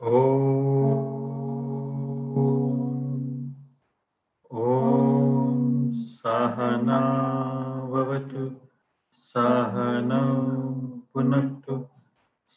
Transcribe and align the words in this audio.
ॐ 0.00 0.10
ॐ 4.64 5.64
सहना 6.10 6.98
भवतु 7.92 8.44
सहनौ 9.22 10.20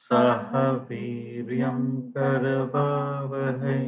सह 0.01 0.53
वीर्यं 0.89 1.79
करवावहै 2.13 3.81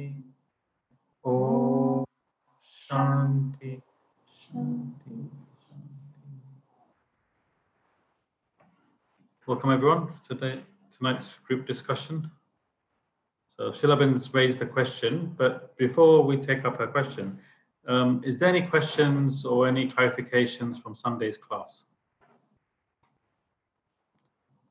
ॐ 1.25 1.38
शान्ति 2.82 3.71
शान्ति 4.41 4.41
शान्ति। 4.41 5.34
Welcome 9.48 9.73
everyone 9.73 10.08
to 10.27 10.63
tonight's 10.90 11.38
group 11.48 11.67
discussion. 11.67 12.31
So 13.55 13.70
Shilaben's 13.70 14.34
raised 14.34 14.59
a 14.63 14.66
question, 14.66 15.36
but 15.38 15.77
before 15.77 16.23
we 16.23 16.36
take 16.36 16.66
up 16.66 16.80
her 16.80 16.88
question, 16.88 17.38
um, 17.88 18.23
is 18.26 18.39
there 18.39 18.50
any 18.50 18.63
questions 18.63 19.45
or 19.45 19.67
any 19.67 19.88
clarifications 19.88 20.81
from 20.81 20.95
Sunday's 20.95 21.38
class 21.38 21.84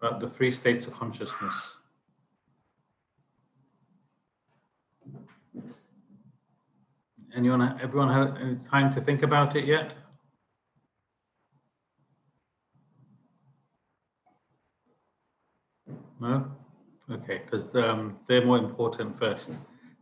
about 0.02 0.18
the 0.18 0.29
three 0.29 0.51
states 0.51 0.88
of 0.88 0.95
consciousness? 0.95 1.77
Anyone, 7.37 7.79
everyone 7.80 8.09
had 8.09 8.43
any 8.43 8.56
time 8.68 8.93
to 8.93 9.01
think 9.01 9.23
about 9.23 9.54
it 9.54 9.66
yet? 9.66 9.93
No? 16.24 16.50
Okay, 17.10 17.42
because 17.44 17.76
um, 17.76 18.16
they're 18.26 18.46
more 18.46 18.56
important 18.56 19.18
first 19.18 19.52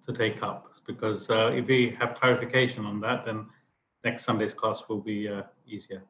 to 0.07 0.13
take 0.13 0.41
up. 0.41 0.73
Because 0.87 1.29
uh, 1.29 1.51
if 1.53 1.67
we 1.67 1.97
have 1.99 2.15
clarification 2.15 2.87
on 2.87 3.01
that, 3.01 3.25
then 3.27 3.47
next 4.05 4.25
Sunday's 4.25 4.55
class 4.55 4.85
will 4.89 5.01
be 5.01 5.29
uh, 5.29 5.43
easier. 5.67 6.05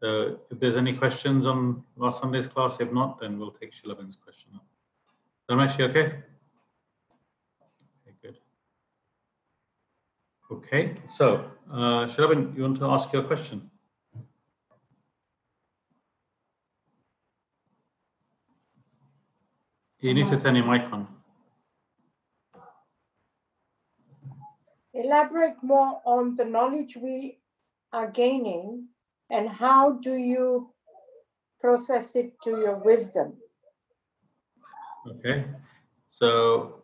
So 0.00 0.38
if 0.50 0.58
there's 0.58 0.76
any 0.76 0.92
questions 0.94 1.46
on 1.46 1.84
last 1.96 2.20
Sunday's 2.20 2.48
class, 2.48 2.80
if 2.80 2.92
not, 2.92 3.20
then 3.20 3.38
we'll 3.38 3.52
take 3.52 3.72
Shilaben's 3.72 4.16
question 4.16 4.50
up. 4.56 4.66
Ramesh, 5.48 5.78
you 5.78 5.84
okay? 5.84 6.06
Okay, 8.00 8.16
good. 8.20 8.38
Okay, 10.50 10.94
so 11.08 11.48
uh, 11.70 12.06
Shilaben, 12.06 12.56
you 12.56 12.62
want 12.62 12.78
to 12.78 12.86
ask 12.86 13.12
your 13.12 13.22
question? 13.22 13.70
You 20.02 20.12
need 20.12 20.28
to 20.28 20.36
turn 20.38 20.56
your 20.56 20.66
mic 20.66 20.82
on. 20.92 21.06
elaborate 24.94 25.56
more 25.62 26.00
on 26.04 26.34
the 26.34 26.44
knowledge 26.44 26.96
we 26.96 27.38
are 27.92 28.10
gaining 28.10 28.86
and 29.30 29.48
how 29.48 29.92
do 29.92 30.14
you 30.14 30.70
process 31.60 32.16
it 32.16 32.32
to 32.42 32.50
your 32.50 32.76
wisdom? 32.76 33.32
Okay, 35.06 35.44
so 36.08 36.82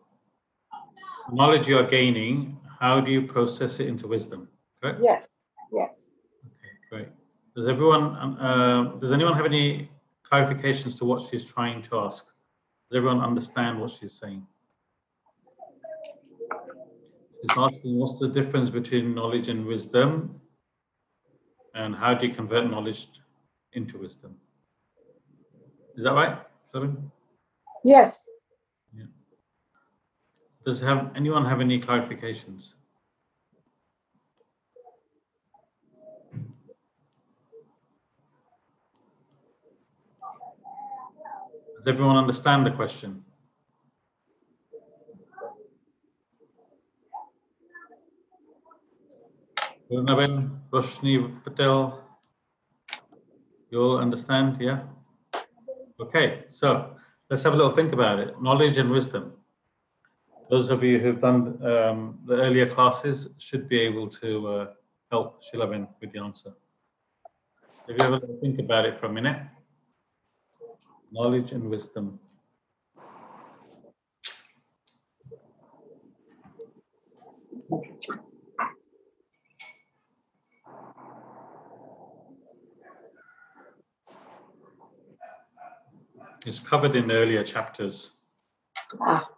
knowledge 1.30 1.68
you 1.68 1.78
are 1.78 1.86
gaining, 1.86 2.56
how 2.80 3.00
do 3.00 3.10
you 3.10 3.22
process 3.22 3.80
it 3.80 3.86
into 3.86 4.06
wisdom? 4.08 4.48
Correct? 4.80 5.00
Yes, 5.02 5.22
yes. 5.72 6.14
Okay, 6.46 6.72
great. 6.90 7.08
Does 7.54 7.68
everyone, 7.68 8.16
um, 8.16 8.38
uh, 8.40 8.84
does 8.98 9.12
anyone 9.12 9.34
have 9.34 9.46
any 9.46 9.90
clarifications 10.30 10.96
to 10.98 11.04
what 11.04 11.28
she's 11.28 11.44
trying 11.44 11.82
to 11.82 11.98
ask? 12.00 12.26
Does 12.90 12.96
everyone 12.96 13.20
understand 13.20 13.80
what 13.80 13.90
she's 13.90 14.14
saying? 14.14 14.46
She's 17.42 17.56
asking 17.56 17.98
what's 17.98 18.18
the 18.18 18.28
difference 18.28 18.70
between 18.70 19.14
knowledge 19.14 19.48
and 19.48 19.66
wisdom, 19.66 20.40
and 21.74 21.94
how 21.94 22.14
do 22.14 22.26
you 22.26 22.34
convert 22.34 22.70
knowledge 22.70 23.08
into 23.74 23.98
wisdom? 23.98 24.36
Is 25.96 26.04
that 26.04 26.14
right, 26.14 26.38
Shabin? 26.74 26.96
Yes, 27.84 28.28
Does 30.64 30.80
have 30.80 31.12
anyone 31.14 31.44
have 31.44 31.60
any 31.60 31.80
clarifications? 31.80 32.74
Does 41.78 41.86
everyone 41.86 42.16
understand 42.16 42.66
the 42.66 42.72
question? 42.72 43.24
Gurnaben, 49.88 50.58
Roshni 50.70 51.42
Patel, 51.44 52.02
you 53.70 53.80
all 53.80 53.98
understand, 53.98 54.56
yeah? 54.60 54.80
Okay, 56.00 56.44
so 56.48 56.96
let's 57.30 57.44
have 57.44 57.54
a 57.54 57.56
little 57.56 57.72
think 57.72 57.92
about 57.92 58.18
it. 58.18 58.42
Knowledge 58.42 58.76
and 58.76 58.90
wisdom. 58.90 59.34
Those 60.50 60.70
of 60.70 60.82
you 60.82 60.98
who've 60.98 61.20
done 61.20 61.64
um, 61.64 62.18
the 62.26 62.34
earlier 62.34 62.68
classes 62.68 63.28
should 63.38 63.68
be 63.68 63.78
able 63.80 64.08
to 64.08 64.48
uh, 64.48 64.66
help 65.12 65.44
Shilaben 65.44 65.86
with 66.00 66.12
the 66.12 66.18
answer. 66.18 66.52
If 67.86 67.96
you 67.96 68.04
have 68.04 68.14
a 68.14 68.16
little 68.16 68.38
think 68.40 68.58
about 68.58 68.84
it 68.84 68.98
for 68.98 69.06
a 69.06 69.12
minute. 69.12 69.38
Knowledge 71.12 71.52
and 71.52 71.70
wisdom. 71.70 72.20
It's 86.46 86.60
covered 86.60 86.96
in 86.96 87.10
earlier 87.12 87.44
chapters. 87.44 88.12
ah, 89.00 89.28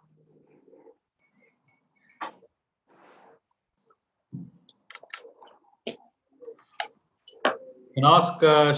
Can 7.93 8.05
I 8.05 8.17
ask, 8.17 8.41
uh, 8.43 8.73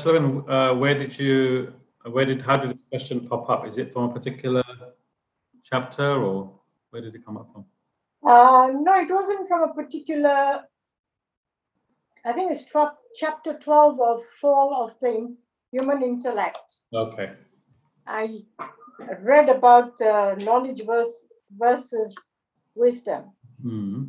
uh, 0.50 0.74
where 0.74 0.96
did 0.98 1.18
you, 1.20 1.74
where 2.12 2.25
did, 2.25 2.41
how 2.41 2.58
did 2.58 2.72
the 2.72 2.80
question 2.90 3.28
pop 3.28 3.50
up? 3.50 3.68
Is 3.68 3.78
it 3.78 3.94
from 3.94 4.09
a 4.09 4.14
particular 4.14 4.64
chapter 5.64 6.22
or 6.24 6.59
where 6.90 7.02
did 7.02 7.16
it 7.16 7.25
come 7.25 7.38
up 7.38 7.50
from? 7.53 7.66
uh, 8.25 8.69
no, 8.74 9.00
it 9.00 9.09
wasn't 9.09 9.47
from 9.47 9.69
a 9.69 9.74
particular, 9.74 10.62
I 12.25 12.31
think 12.34 12.52
it's 12.52 12.66
tra- 12.66 12.97
chapter 13.16 13.53
12 13.58 14.00
of 14.00 14.22
Fall 14.40 14.75
of 14.84 14.92
the 15.02 15.36
Human 15.72 16.02
Intellect. 16.03 16.81
Okay, 16.94 17.31
I 18.08 18.44
read 19.22 19.50
about 19.50 19.97
the 19.97 20.36
knowledge 20.46 20.86
verse, 20.86 21.25
versus 21.58 22.16
wisdom. 22.75 23.31
hmm, 23.62 24.03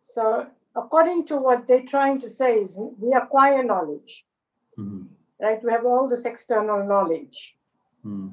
So, 0.00 0.46
according 0.74 1.26
to 1.26 1.36
what 1.36 1.66
they're 1.66 1.82
trying 1.84 2.20
to 2.20 2.28
say, 2.28 2.60
is 2.60 2.78
we 2.98 3.12
acquire 3.12 3.62
knowledge, 3.62 4.24
hmm, 4.76 5.02
right? 5.40 5.62
We 5.62 5.70
have 5.72 5.86
all 5.86 6.08
this 6.08 6.24
external 6.24 6.86
knowledge. 6.86 7.56
hmm. 8.02 8.28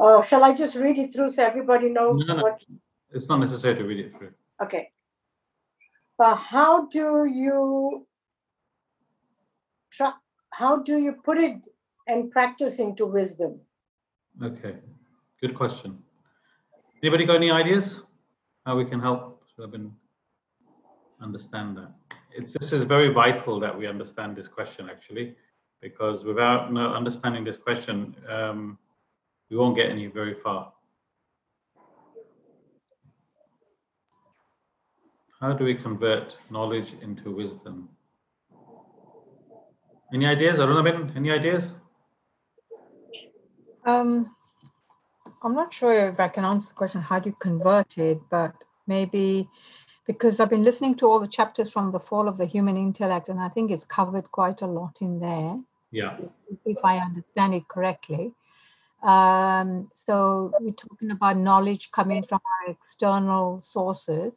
Oh, 0.00 0.22
shall 0.22 0.44
I 0.44 0.54
just 0.54 0.76
read 0.76 0.96
it 0.96 1.12
through 1.12 1.30
so 1.30 1.42
everybody 1.44 1.88
knows 1.88 2.28
No, 2.28 2.36
no. 2.36 2.42
what? 2.44 2.64
It's 3.12 3.28
not 3.28 3.40
necessary 3.40 3.74
to 3.74 3.82
read 3.84 3.98
it 3.98 4.16
through. 4.16 4.30
Okay. 4.62 4.90
But 6.16 6.36
how 6.36 6.86
do 6.86 7.24
you 7.24 8.06
try, 9.90 10.12
how 10.50 10.76
do 10.82 10.98
you 10.98 11.12
put 11.14 11.38
it 11.38 11.66
and 12.06 12.30
practice 12.30 12.78
into 12.78 13.06
wisdom? 13.06 13.60
Okay, 14.40 14.76
good 15.40 15.56
question. 15.56 15.98
Anybody 17.02 17.26
got 17.26 17.36
any 17.36 17.50
ideas 17.50 18.02
how 18.66 18.76
we 18.76 18.84
can 18.84 19.00
help 19.00 19.42
understand 21.20 21.76
that? 21.76 21.90
It's, 22.30 22.52
this 22.52 22.72
is 22.72 22.84
very 22.84 23.08
vital 23.12 23.58
that 23.60 23.76
we 23.76 23.86
understand 23.88 24.36
this 24.36 24.46
question 24.46 24.88
actually, 24.88 25.34
because 25.80 26.24
without 26.24 26.74
understanding 26.76 27.44
this 27.44 27.56
question, 27.56 28.16
um, 28.28 28.78
we 29.50 29.56
won't 29.56 29.76
get 29.76 29.90
any 29.90 30.06
very 30.06 30.34
far. 30.34 30.72
How 35.40 35.52
do 35.52 35.64
we 35.64 35.74
convert 35.74 36.36
knowledge 36.50 36.94
into 37.00 37.30
wisdom? 37.30 37.88
Any 40.12 40.26
ideas? 40.26 40.58
Arunaben, 40.58 41.14
any 41.16 41.30
ideas? 41.30 41.74
Um, 43.84 44.34
I'm 45.42 45.54
not 45.54 45.72
sure 45.72 46.08
if 46.08 46.18
I 46.18 46.28
can 46.28 46.44
answer 46.44 46.68
the 46.68 46.74
question, 46.74 47.00
how 47.00 47.20
do 47.20 47.30
you 47.30 47.36
convert 47.38 47.96
it, 47.98 48.20
but 48.28 48.52
maybe 48.86 49.48
because 50.06 50.40
I've 50.40 50.50
been 50.50 50.64
listening 50.64 50.96
to 50.96 51.06
all 51.06 51.20
the 51.20 51.28
chapters 51.28 51.70
from 51.70 51.92
the 51.92 52.00
fall 52.00 52.26
of 52.26 52.38
the 52.38 52.46
human 52.46 52.76
intellect, 52.76 53.28
and 53.28 53.38
I 53.38 53.48
think 53.48 53.70
it's 53.70 53.84
covered 53.84 54.32
quite 54.32 54.62
a 54.62 54.66
lot 54.66 55.00
in 55.00 55.20
there, 55.20 55.58
Yeah. 55.90 56.16
if 56.64 56.78
I 56.84 56.98
understand 56.98 57.54
it 57.54 57.68
correctly. 57.68 58.34
Um, 59.02 59.90
so 59.94 60.52
we're 60.60 60.72
talking 60.72 61.10
about 61.10 61.36
knowledge 61.36 61.90
coming 61.92 62.22
from 62.22 62.40
our 62.44 62.72
external 62.72 63.60
sources. 63.60 64.32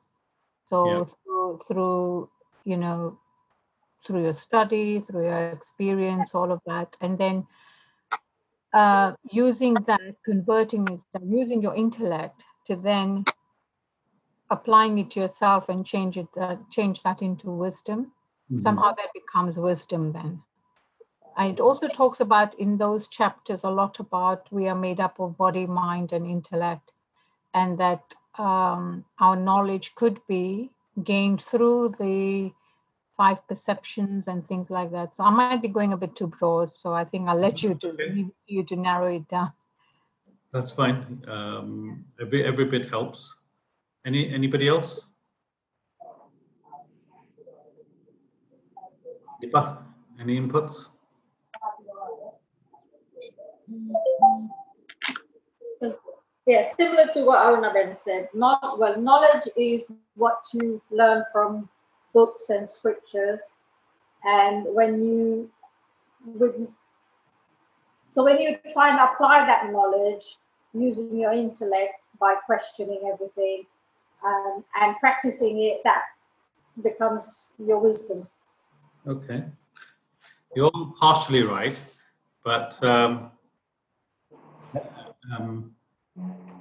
So 0.65 0.85
Yeah. 0.85 1.03
through, 1.05 1.57
through, 1.67 2.29
you 2.63 2.77
know, 2.77 3.19
through 4.05 4.23
your 4.23 4.33
study, 4.33 4.99
through 4.99 5.25
your 5.25 5.49
experience, 5.49 6.33
all 6.35 6.51
of 6.51 6.61
that, 6.65 6.95
and 7.01 7.17
then 7.17 7.47
uh, 8.73 9.13
using 9.31 9.73
that, 9.85 10.15
converting 10.23 10.87
it, 10.87 10.99
using 11.23 11.61
your 11.61 11.75
intellect 11.75 12.45
to 12.65 12.75
then 12.75 13.25
applying 14.49 14.97
it 14.97 15.11
to 15.11 15.19
yourself 15.21 15.69
and 15.69 15.85
change 15.85 16.17
it, 16.17 16.27
uh, 16.39 16.57
change 16.69 17.03
that 17.03 17.21
into 17.21 17.49
wisdom. 17.49 18.13
Mhm. 18.51 18.61
Somehow 18.61 18.91
that 18.93 19.09
becomes 19.13 19.57
wisdom 19.57 20.11
then. 20.13 20.43
And 21.37 21.53
it 21.53 21.59
also 21.59 21.87
talks 21.87 22.19
about 22.19 22.57
in 22.59 22.77
those 22.77 23.07
chapters 23.07 23.63
a 23.63 23.69
lot 23.69 23.99
about 23.99 24.51
we 24.51 24.67
are 24.67 24.75
made 24.75 24.99
up 24.99 25.19
of 25.19 25.37
body, 25.37 25.65
mind, 25.65 26.11
and 26.11 26.25
intellect, 26.25 26.93
and 27.53 27.77
that 27.79 28.13
um, 28.37 29.05
our 29.19 29.35
knowledge 29.35 29.95
could 29.95 30.19
be 30.27 30.71
gained 31.03 31.41
through 31.41 31.89
the 31.99 32.51
five 33.15 33.45
perceptions 33.47 34.27
and 34.27 34.45
things 34.47 34.69
like 34.69 34.91
that. 34.91 35.15
So 35.15 35.23
I 35.23 35.29
might 35.29 35.61
be 35.61 35.67
going 35.67 35.93
a 35.93 35.97
bit 35.97 36.15
too 36.15 36.27
broad. 36.27 36.73
So 36.73 36.93
I 36.93 37.05
think 37.05 37.29
I'll 37.29 37.37
let 37.37 37.63
you 37.63 37.75
to 37.75 37.89
Okay. 37.89 38.25
you 38.47 38.63
to 38.63 38.75
narrow 38.75 39.15
it 39.15 39.27
down. 39.27 39.53
That's 40.51 40.71
fine. 40.71 41.23
Um, 41.27 42.05
every 42.19 42.43
every 42.45 42.65
bit 42.65 42.89
helps. 42.89 43.35
Any 44.05 44.33
anybody 44.33 44.67
else? 44.67 45.05
Deepa, 49.41 49.77
any 50.19 50.39
inputs? 50.39 50.89
Yeah, 56.47 56.63
similar 56.63 57.07
to 57.13 57.23
what 57.23 57.39
Arunaben 57.39 57.95
said. 57.95 58.29
Not 58.33 58.79
well, 58.79 58.99
knowledge 58.99 59.47
is 59.55 59.85
what 60.15 60.41
you 60.53 60.81
learn 60.89 61.23
from 61.31 61.69
books 62.13 62.49
and 62.49 62.67
scriptures, 62.69 63.57
and 64.23 64.65
when 64.73 65.03
you 65.03 65.51
with 66.25 66.55
so 68.09 68.23
when 68.23 68.39
you 68.39 68.57
try 68.73 68.89
and 68.89 68.99
apply 68.99 69.45
that 69.45 69.71
knowledge 69.71 70.37
using 70.73 71.17
your 71.17 71.31
intellect 71.31 71.93
by 72.19 72.35
questioning 72.45 73.09
everything 73.11 73.65
um, 74.25 74.63
and 74.75 74.95
practicing 74.99 75.61
it, 75.63 75.81
that 75.83 76.01
becomes 76.81 77.53
your 77.57 77.79
wisdom. 77.79 78.27
Okay. 79.07 79.45
You're 80.55 80.93
partially 80.99 81.43
right, 81.43 81.79
but 82.43 82.81
um, 82.83 83.31
um, 85.35 85.71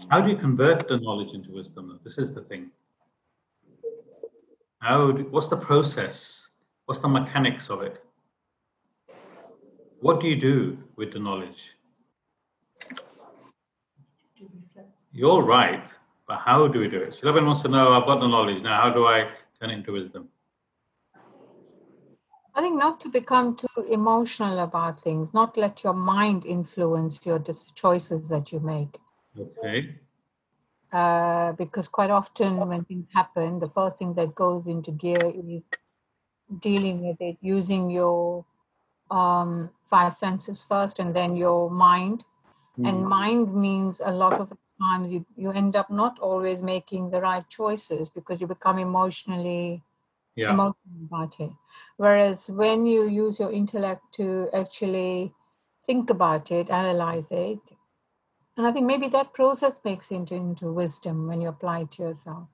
how 0.08 0.20
do 0.20 0.30
you 0.30 0.36
convert 0.36 0.88
the 0.88 0.98
knowledge 0.98 1.32
into 1.32 1.52
wisdom? 1.52 1.98
This 2.04 2.18
is 2.18 2.32
the 2.32 2.42
thing. 2.42 2.70
How? 4.78 5.12
Do, 5.12 5.26
what's 5.30 5.48
the 5.48 5.56
process? 5.56 6.48
What's 6.86 7.00
the 7.00 7.08
mechanics 7.08 7.70
of 7.70 7.82
it? 7.82 8.02
What 10.00 10.20
do 10.20 10.26
you 10.26 10.36
do 10.36 10.78
with 10.96 11.12
the 11.12 11.18
knowledge? 11.18 11.76
You're 15.12 15.42
right, 15.42 15.92
but 16.26 16.38
how 16.38 16.68
do 16.68 16.80
we 16.80 16.88
do 16.88 16.98
it? 17.02 17.10
Shilaben 17.20 17.44
wants 17.44 17.62
to 17.62 17.68
know. 17.68 17.92
I've 17.92 18.06
got 18.06 18.20
the 18.20 18.28
knowledge 18.28 18.62
now. 18.62 18.80
How 18.80 18.90
do 18.90 19.06
I 19.06 19.28
turn 19.60 19.70
it 19.70 19.74
into 19.74 19.92
wisdom? 19.92 20.28
I 22.55 22.61
think 22.61 22.76
not 22.76 23.00
to 23.00 23.08
become 23.08 23.56
too 23.56 23.67
emotional 23.88 24.58
about 24.61 25.02
things, 25.02 25.35
not 25.35 25.56
let 25.56 25.82
your 25.82 25.94
mind 25.94 26.44
influence 26.47 27.25
your 27.26 27.38
dis- 27.41 27.73
choices 27.73 28.29
that 28.29 28.52
you 28.52 28.61
make. 28.61 28.99
Okay. 29.38 30.00
Uh, 30.93 31.52
because 31.52 31.88
quite 31.88 32.11
often 32.11 32.67
when 32.69 32.85
things 32.85 33.06
happen, 33.14 33.61
the 33.61 33.69
first 33.70 33.99
thing 33.99 34.14
that 34.14 34.35
goes 34.35 34.67
into 34.67 34.91
gear 34.91 35.32
is 35.35 35.62
dealing 36.61 37.06
with 37.06 37.17
it 37.20 37.37
using 37.41 37.91
your 37.91 38.44
um, 39.11 39.70
five 39.85 40.14
senses 40.14 40.62
first 40.62 40.99
and 40.99 41.14
then 41.14 41.37
your 41.37 41.70
mind. 41.70 42.25
And 42.85 43.05
Hmm. 43.05 43.08
mind 43.08 43.55
means 43.55 44.00
a 44.05 44.12
lot 44.12 44.41
of 44.41 44.50
the 44.50 44.58
times 44.81 45.12
you, 45.12 45.26
you 45.37 45.52
end 45.52 45.76
up 45.76 45.91
not 45.91 46.19
always 46.20 46.62
making 46.62 47.11
the 47.11 47.20
right 47.20 47.49
choices 47.49 48.08
because 48.08 48.41
you 48.41 48.47
become 48.49 48.79
emotionally 48.79 49.82
Yeah. 50.36 50.52
emotional 50.52 51.06
about 51.06 51.40
it. 51.40 51.50
Whereas 51.96 52.48
when 52.48 52.86
you 52.86 53.08
use 53.08 53.38
your 53.38 53.52
intellect 53.52 54.02
to 54.14 54.48
actually 54.54 55.34
think 55.84 56.10
about 56.10 56.50
it, 56.50 56.70
analyze 56.70 57.30
it, 57.30 57.58
and 58.56 58.66
I 58.66 58.72
think 58.72 58.86
maybe 58.86 59.08
that 59.08 59.32
process 59.32 59.80
makes 59.84 60.10
it 60.12 60.30
into 60.30 60.72
wisdom 60.72 61.26
when 61.26 61.40
you 61.40 61.48
apply 61.48 61.80
it 61.80 61.92
to 61.92 62.02
yourself. 62.02 62.48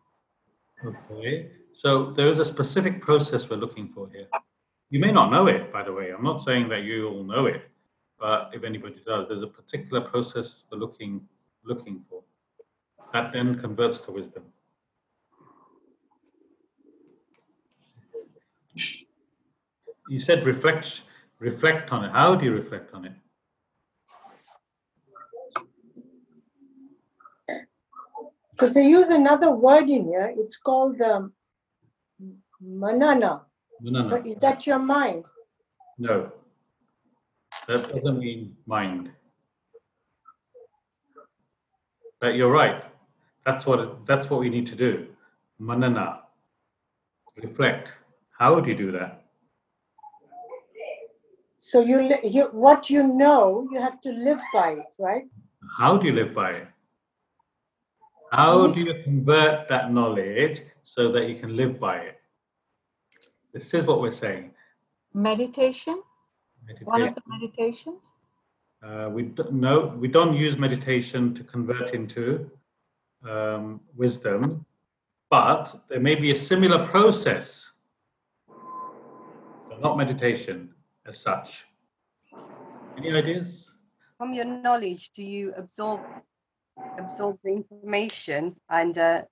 Okay, 0.85 1.51
so 1.73 2.13
there 2.13 2.29
is 2.29 2.39
a 2.39 2.45
specific 2.45 3.01
process 3.01 3.49
we're 3.49 3.57
looking 3.57 3.89
for 3.89 4.09
here. 4.11 4.29
You 4.91 5.01
may 5.01 5.11
not 5.11 5.31
know 5.31 5.47
it, 5.49 5.73
by 5.73 5.83
the 5.83 5.93
way. 5.93 6.11
I'm 6.13 6.23
not 6.23 6.41
saying 6.43 6.69
that 6.69 6.85
you 6.85 7.09
all 7.09 7.25
know 7.25 7.47
it, 7.47 7.69
but 8.21 8.51
if 8.53 8.63
anybody 8.63 9.03
does, 9.07 9.27
there's 9.29 9.43
a 9.43 9.47
particular 9.47 10.01
process 10.01 10.65
we're 10.71 10.79
looking 10.79 11.29
looking 11.65 12.05
for 12.09 12.23
that 13.13 13.33
then 13.33 13.59
converts 13.59 14.01
to 14.03 14.13
wisdom. 14.13 14.45
You 20.09 20.21
said 20.21 20.47
reflect 20.47 21.03
reflect 21.39 21.91
on 21.93 22.05
it. 22.05 22.13
How 22.13 22.35
do 22.35 22.45
you 22.45 22.53
reflect 22.53 22.95
on 22.95 23.05
it? 23.05 23.13
Because 28.53 28.73
they 28.75 28.85
use 28.85 29.11
another 29.11 29.51
word 29.51 29.89
in 29.91 30.07
here. 30.07 30.33
It's 30.37 30.57
called 30.57 31.01
um, 31.03 31.33
manana. 32.61 33.43
No, 33.81 34.01
So 34.03 34.17
is 34.25 34.37
that 34.37 34.67
your 34.67 34.79
mind? 34.79 35.27
No. 35.99 36.33
That 37.69 37.93
doesn't 37.93 38.19
mean 38.19 38.57
mind. 38.67 39.11
But 42.21 42.35
you're 42.35 42.51
right. 42.51 42.83
That's 43.45 43.67
what 43.67 44.07
that's 44.07 44.31
what 44.31 44.41
we 44.41 44.49
need 44.49 44.67
to 44.69 44.75
do. 44.75 45.09
Manana. 45.59 46.21
Reflect. 47.37 47.95
How 48.39 48.59
do 48.61 48.71
you 48.71 48.77
do 48.77 48.93
that? 48.93 49.26
So 51.67 51.81
you, 51.81 52.15
you 52.23 52.45
what 52.53 52.91
you 52.91 53.03
know, 53.03 53.69
you 53.73 53.81
have 53.81 54.01
to 54.03 54.13
live 54.13 54.41
by 54.55 54.75
it, 54.83 54.87
right? 55.01 55.25
How 55.79 55.97
do 55.97 56.07
you 56.07 56.13
live 56.13 56.33
by 56.33 56.51
it? 56.53 56.69
How 58.31 58.69
do 58.69 58.81
you 58.81 58.95
convert 59.03 59.69
that 59.69 59.93
knowledge 59.93 60.63
so 60.85 61.11
that 61.11 61.29
you 61.29 61.41
can 61.41 61.57
live 61.57 61.81
by 61.81 61.97
it? 61.97 62.21
This 63.53 63.75
is 63.75 63.85
what 63.85 64.01
we're 64.01 64.13
saying. 64.13 64.53
Meditation, 65.13 66.01
one 66.85 67.03
of 67.03 67.17
the 67.17 67.23
meditations. 67.27 68.13
Uh, 68.81 69.09
we 69.13 69.25
don't, 69.25 69.53
no, 69.53 69.93
we 69.99 70.07
don't 70.07 70.37
use 70.37 70.57
meditation 70.57 71.35
to 71.35 71.43
convert 71.43 71.95
into 71.95 72.49
um, 73.29 73.81
wisdom, 73.97 74.65
but 75.31 75.75
there 75.89 75.99
may 75.99 76.15
be 76.15 76.31
a 76.31 76.37
similar 76.37 76.87
process. 76.87 77.73
So 79.59 79.77
not 79.81 79.99
meditation 79.99 80.76
as 81.09 81.19
such. 81.19 81.67
Any 82.97 83.13
ideas? 83.13 83.67
from 84.19 84.33
your 84.33 84.45
knowledge 84.45 85.11
do 85.15 85.23
you 85.23 85.53
absorb 85.57 86.01
absorb 86.99 87.39
the 87.45 87.53
information 87.53 88.55
and 88.69 88.97
uh, 88.99 89.23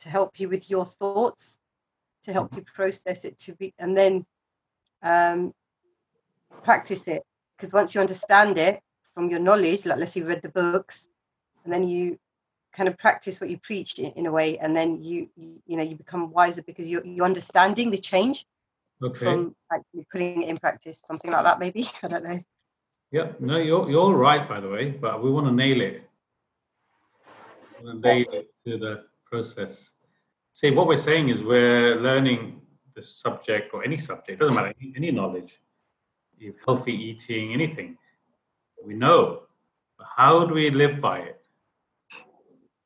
to 0.00 0.08
help 0.08 0.38
you 0.40 0.48
with 0.48 0.70
your 0.70 0.84
thoughts 0.84 1.58
to 2.24 2.32
help 2.32 2.54
you 2.54 2.62
process 2.74 3.24
it 3.24 3.38
to 3.38 3.54
be 3.54 3.74
and 3.78 3.96
then 3.96 4.24
um, 5.02 5.52
practice 6.64 7.08
it 7.08 7.22
because 7.56 7.72
once 7.72 7.94
you 7.94 8.00
understand 8.00 8.58
it 8.58 8.80
from 9.14 9.30
your 9.30 9.40
knowledge 9.40 9.84
like 9.86 9.98
let's 9.98 10.12
say 10.12 10.20
you 10.20 10.26
read 10.26 10.42
the 10.42 10.48
books 10.48 11.08
and 11.64 11.72
then 11.72 11.84
you 11.84 12.18
kind 12.74 12.88
of 12.88 12.96
practice 12.98 13.40
what 13.40 13.50
you 13.50 13.58
preach 13.58 13.98
in, 13.98 14.12
in 14.12 14.26
a 14.26 14.30
way 14.30 14.58
and 14.58 14.76
then 14.76 15.00
you, 15.00 15.28
you 15.36 15.60
you 15.66 15.76
know 15.76 15.82
you 15.82 15.96
become 15.96 16.30
wiser 16.30 16.62
because 16.62 16.88
you're, 16.88 17.04
you're 17.04 17.24
understanding 17.24 17.90
the 17.90 17.98
change 17.98 18.46
Okay. 19.02 19.24
from 19.24 19.54
actually 19.72 20.06
putting 20.10 20.42
it 20.42 20.48
in 20.48 20.56
practice 20.56 21.00
something 21.06 21.30
like 21.30 21.44
that 21.44 21.60
maybe 21.60 21.86
i 22.02 22.08
don't 22.08 22.24
know 22.24 22.40
Yeah, 23.10 23.32
no, 23.40 23.56
you're 23.56 23.88
you're 23.90 24.12
right, 24.14 24.46
by 24.48 24.60
the 24.60 24.68
way, 24.68 24.90
but 24.90 25.22
we 25.22 25.30
want 25.30 25.46
to 25.46 25.52
nail 25.52 25.80
it. 25.80 26.02
We 27.80 27.86
want 27.86 28.02
to 28.02 28.08
nail 28.08 28.26
it 28.32 28.46
to 28.66 28.78
the 28.78 29.04
process. 29.24 29.92
See, 30.52 30.70
what 30.70 30.86
we're 30.88 30.98
saying 31.10 31.30
is 31.30 31.42
we're 31.42 31.96
learning 31.96 32.60
the 32.94 33.00
subject 33.00 33.72
or 33.72 33.82
any 33.82 33.96
subject, 33.96 34.40
doesn't 34.40 34.54
matter, 34.54 34.74
any, 34.80 34.92
any 34.96 35.10
knowledge, 35.10 35.58
healthy 36.66 36.92
eating, 36.92 37.52
anything. 37.54 37.96
We 38.84 38.94
know. 38.94 39.42
But 39.96 40.08
how 40.16 40.44
do 40.44 40.54
we 40.54 40.70
live 40.70 41.00
by 41.00 41.18
it? 41.20 41.40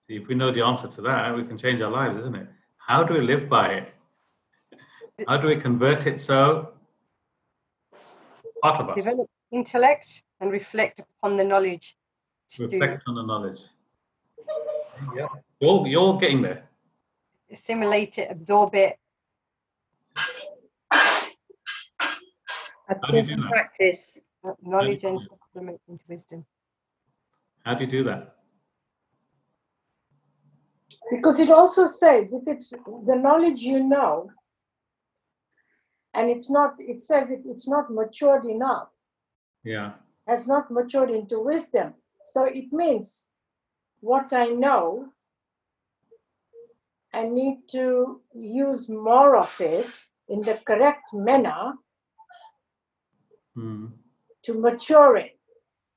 See, 0.07 0.17
if 0.21 0.29
we 0.29 0.35
know 0.35 0.53
the 0.53 0.63
answer 0.63 0.89
to 0.89 1.01
that, 1.03 1.35
we 1.35 1.45
can 1.45 1.59
change 1.59 1.81
our 1.81 1.91
lives, 1.91 2.19
isn't 2.19 2.37
it? 2.37 2.49
How 2.77 3.03
do 3.03 3.15
we 3.15 3.21
live 3.21 3.49
by 3.49 3.67
it? 3.79 3.95
How 5.29 5.37
do 5.37 5.49
we 5.49 5.57
convert 5.57 6.07
it 6.07 6.21
so 6.21 6.73
part 8.63 8.81
of 8.81 8.91
us? 8.91 8.97
Develop 8.97 9.29
intellect 9.51 10.23
and 10.41 10.51
reflect 10.51 11.01
upon 11.01 11.37
the 11.37 11.45
knowledge. 11.45 11.97
To 12.51 12.65
Reflect 12.65 13.03
on 13.07 13.15
the 13.15 13.23
knowledge. 13.23 13.61
Yeah, 15.17 15.29
you're, 15.61 15.87
you're 15.87 16.19
getting 16.19 16.43
there. 16.43 16.69
assimilate 17.51 18.19
it, 18.19 18.31
absorb 18.31 18.75
it. 18.75 18.97
How 20.91 21.23
do 23.11 23.17
you 23.17 23.23
do 23.23 23.43
that? 23.43 23.51
Practice. 23.51 24.13
Knowledge 24.63 25.05
and 25.05 25.21
supplement 25.21 25.81
into 25.89 26.05
wisdom. 26.09 26.45
How 27.65 27.75
do 27.75 27.85
you 27.85 27.91
do 27.91 28.05
that? 28.05 28.37
Because 31.11 31.41
it 31.41 31.51
also 31.51 31.87
says 31.87 32.33
if 32.33 32.43
it's 32.47 32.71
the 32.71 33.15
knowledge 33.15 33.61
you 33.61 33.83
know, 33.83 34.31
and 36.15 36.31
it's 36.31 36.51
not, 36.51 36.75
it 36.79 37.03
says 37.03 37.31
it, 37.31 37.43
it's 37.45 37.69
not 37.69 37.91
matured 37.91 38.45
enough, 38.47 38.89
Yeah, 39.65 39.93
has 40.27 40.47
not 40.47 40.71
matured 40.71 41.11
into 41.11 41.41
wisdom. 41.41 41.95
So 42.25 42.45
it 42.45 42.73
means 42.73 43.27
what 44.01 44.33
I 44.33 44.47
know, 44.47 45.09
I 47.13 47.25
need 47.25 47.69
to 47.69 48.21
use 48.35 48.89
more 48.89 49.37
of 49.37 49.61
it 49.61 50.07
in 50.29 50.41
the 50.43 50.59
correct 50.67 51.13
manner 51.13 51.75
Hmm. 53.55 53.87
to 54.45 54.55
mature 54.55 55.17
it. 55.19 55.39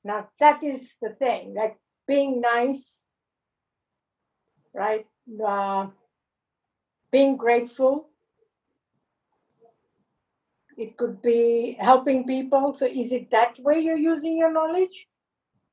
Now, 0.03 0.29
that 0.39 0.61
is 0.63 0.93
the 1.01 1.09
thing, 1.09 1.53
like 1.55 1.77
being 2.05 2.41
nice, 2.41 2.99
right? 4.73 5.07
Uh, 5.43 5.87
being 7.11 7.37
grateful. 7.37 8.09
It 10.77 10.97
could 10.97 11.21
be 11.21 11.77
helping 11.79 12.25
people. 12.25 12.73
So, 12.73 12.85
is 12.85 13.11
it 13.11 13.29
that 13.31 13.57
way 13.59 13.79
you're 13.79 13.97
using 13.97 14.37
your 14.37 14.51
knowledge 14.51 15.07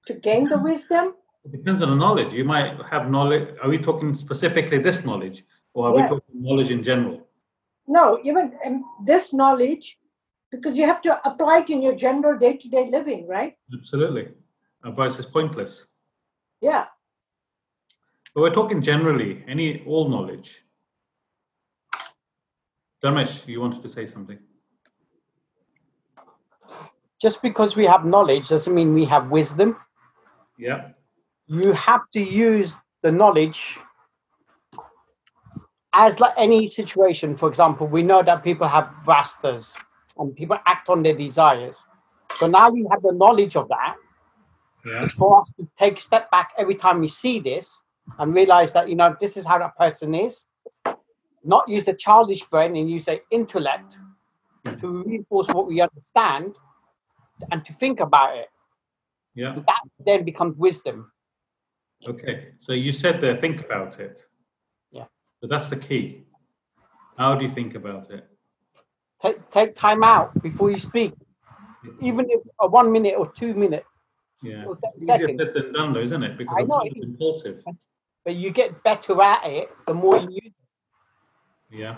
to 0.06 0.14
gain 0.14 0.48
the 0.48 0.58
wisdom? 0.58 1.16
It 1.44 1.52
depends 1.52 1.82
on 1.82 1.90
the 1.90 1.96
knowledge. 1.96 2.32
You 2.32 2.44
might 2.44 2.80
have 2.88 3.10
knowledge. 3.10 3.56
Are 3.62 3.68
we 3.68 3.78
talking 3.78 4.14
specifically 4.14 4.78
this 4.78 5.04
knowledge, 5.04 5.44
or 5.74 5.88
are 5.88 5.96
Yeah. 5.96 6.02
we 6.02 6.08
talking 6.08 6.42
knowledge 6.42 6.70
in 6.70 6.82
general? 6.84 7.26
No, 7.88 8.20
even 8.22 8.56
um, 8.64 8.84
this 9.04 9.32
knowledge, 9.34 9.98
because 10.52 10.78
you 10.78 10.86
have 10.86 11.02
to 11.02 11.28
apply 11.28 11.58
it 11.58 11.70
in 11.70 11.82
your 11.82 11.96
general 11.96 12.38
day 12.38 12.56
to 12.56 12.68
day 12.68 12.88
living, 12.88 13.26
right? 13.26 13.56
Absolutely. 13.72 14.28
Otherwise, 14.84 15.18
it's 15.18 15.28
pointless. 15.28 15.86
Yeah. 16.60 16.86
But 18.34 18.42
we're 18.44 18.54
talking 18.54 18.80
generally, 18.80 19.44
any 19.48 19.84
all 19.84 20.08
knowledge. 20.08 20.64
Dharmesh, 23.02 23.48
you 23.48 23.60
wanted 23.60 23.82
to 23.82 23.88
say 23.88 24.06
something? 24.06 24.38
Just 27.22 27.40
because 27.40 27.76
we 27.76 27.86
have 27.86 28.04
knowledge 28.04 28.48
doesn't 28.48 28.74
mean 28.74 28.92
we 28.94 29.04
have 29.04 29.30
wisdom. 29.30 29.76
Yeah. 30.58 30.88
You 31.46 31.70
have 31.72 32.00
to 32.14 32.20
use 32.20 32.74
the 33.02 33.12
knowledge 33.12 33.78
as 35.92 36.18
like 36.18 36.34
any 36.36 36.68
situation. 36.68 37.36
For 37.36 37.48
example, 37.48 37.86
we 37.86 38.02
know 38.02 38.24
that 38.24 38.42
people 38.42 38.66
have 38.66 38.90
vasanas 39.06 39.72
and 40.18 40.34
people 40.34 40.58
act 40.66 40.88
on 40.88 41.04
their 41.04 41.14
desires. 41.14 41.86
So 42.38 42.48
now 42.48 42.70
we 42.70 42.88
have 42.90 43.02
the 43.02 43.12
knowledge 43.12 43.54
of 43.54 43.68
that. 43.68 43.94
Yeah. 44.84 45.04
It's 45.04 45.12
for 45.12 45.42
us 45.42 45.48
to 45.60 45.68
take 45.78 45.98
a 45.98 46.02
step 46.02 46.28
back 46.32 46.50
every 46.58 46.74
time 46.74 46.98
we 46.98 47.06
see 47.06 47.38
this 47.38 47.84
and 48.18 48.34
realize 48.34 48.72
that 48.72 48.88
you 48.88 48.96
know 48.96 49.14
this 49.20 49.36
is 49.36 49.44
how 49.44 49.58
that 49.58 49.78
person 49.78 50.12
is. 50.16 50.46
Not 51.44 51.68
use 51.68 51.84
the 51.84 51.94
childish 51.94 52.42
brain 52.42 52.74
and 52.74 52.90
use 52.90 53.04
the 53.04 53.20
intellect 53.30 53.96
to 54.64 55.04
reinforce 55.04 55.46
what 55.48 55.68
we 55.68 55.80
understand 55.80 56.56
and 57.50 57.64
to 57.64 57.72
think 57.74 58.00
about 58.00 58.36
it. 58.36 58.48
Yeah. 59.34 59.54
That 59.66 59.80
then 60.04 60.24
becomes 60.24 60.56
wisdom. 60.56 61.10
Okay. 62.06 62.48
So 62.58 62.72
you 62.72 62.92
said 62.92 63.20
there, 63.20 63.36
think 63.36 63.60
about 63.64 63.98
it. 64.00 64.22
Yeah. 64.90 65.04
So 65.40 65.46
that's 65.48 65.68
the 65.68 65.76
key. 65.76 66.24
How 67.16 67.34
do 67.34 67.44
you 67.44 67.50
think 67.52 67.74
about 67.74 68.10
it? 68.10 68.26
Take 69.22 69.50
take 69.50 69.76
time 69.76 70.02
out 70.02 70.40
before 70.42 70.70
you 70.70 70.78
speak, 70.78 71.14
even 72.00 72.26
if 72.28 72.40
a 72.60 72.66
one 72.66 72.90
minute 72.90 73.14
or 73.16 73.30
two 73.30 73.54
minute, 73.54 73.84
Yeah. 74.42 74.64
It's 74.68 75.02
easier 75.02 75.28
seconds. 75.28 75.40
said 75.40 75.54
than 75.54 75.72
done, 75.72 75.92
though, 75.92 76.00
isn't 76.00 76.22
it? 76.22 76.36
Because 76.36 76.56
I 76.58 76.62
know 76.64 76.80
it 76.80 76.96
is 76.96 77.04
is. 77.04 77.10
impulsive. 77.14 77.62
but 78.24 78.34
you 78.34 78.50
get 78.50 78.82
better 78.82 79.20
at 79.22 79.44
it 79.46 79.70
the 79.86 79.94
more 79.94 80.18
you 80.18 80.28
use. 80.30 80.52
it. 81.70 81.78
Yeah. 81.78 81.96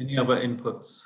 Any 0.00 0.18
other 0.18 0.36
inputs? 0.36 1.02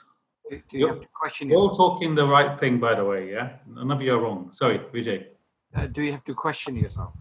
Do 0.49 0.63
do 0.69 0.79
you 0.79 0.87
Yep. 0.87 0.95
have 0.95 1.03
to 1.03 1.09
question 1.13 1.49
You're 1.49 1.59
all 1.59 1.65
yourself? 1.71 1.79
talking 1.79 2.15
the 2.15 2.27
right 2.27 2.59
thing, 2.61 2.79
by 2.79 2.95
the 2.95 3.05
way. 3.05 3.31
Yeah. 3.31 3.59
None 3.67 3.91
of 3.91 4.01
you 4.01 4.15
are 4.15 4.21
wrong. 4.21 4.51
Sorry, 4.53 4.79
Vijay. 4.93 5.27
Uh, 5.75 5.87
do 5.87 6.03
you 6.03 6.13
have 6.13 6.25
to 6.25 6.35
question 6.35 6.77
yourself? 6.77 7.13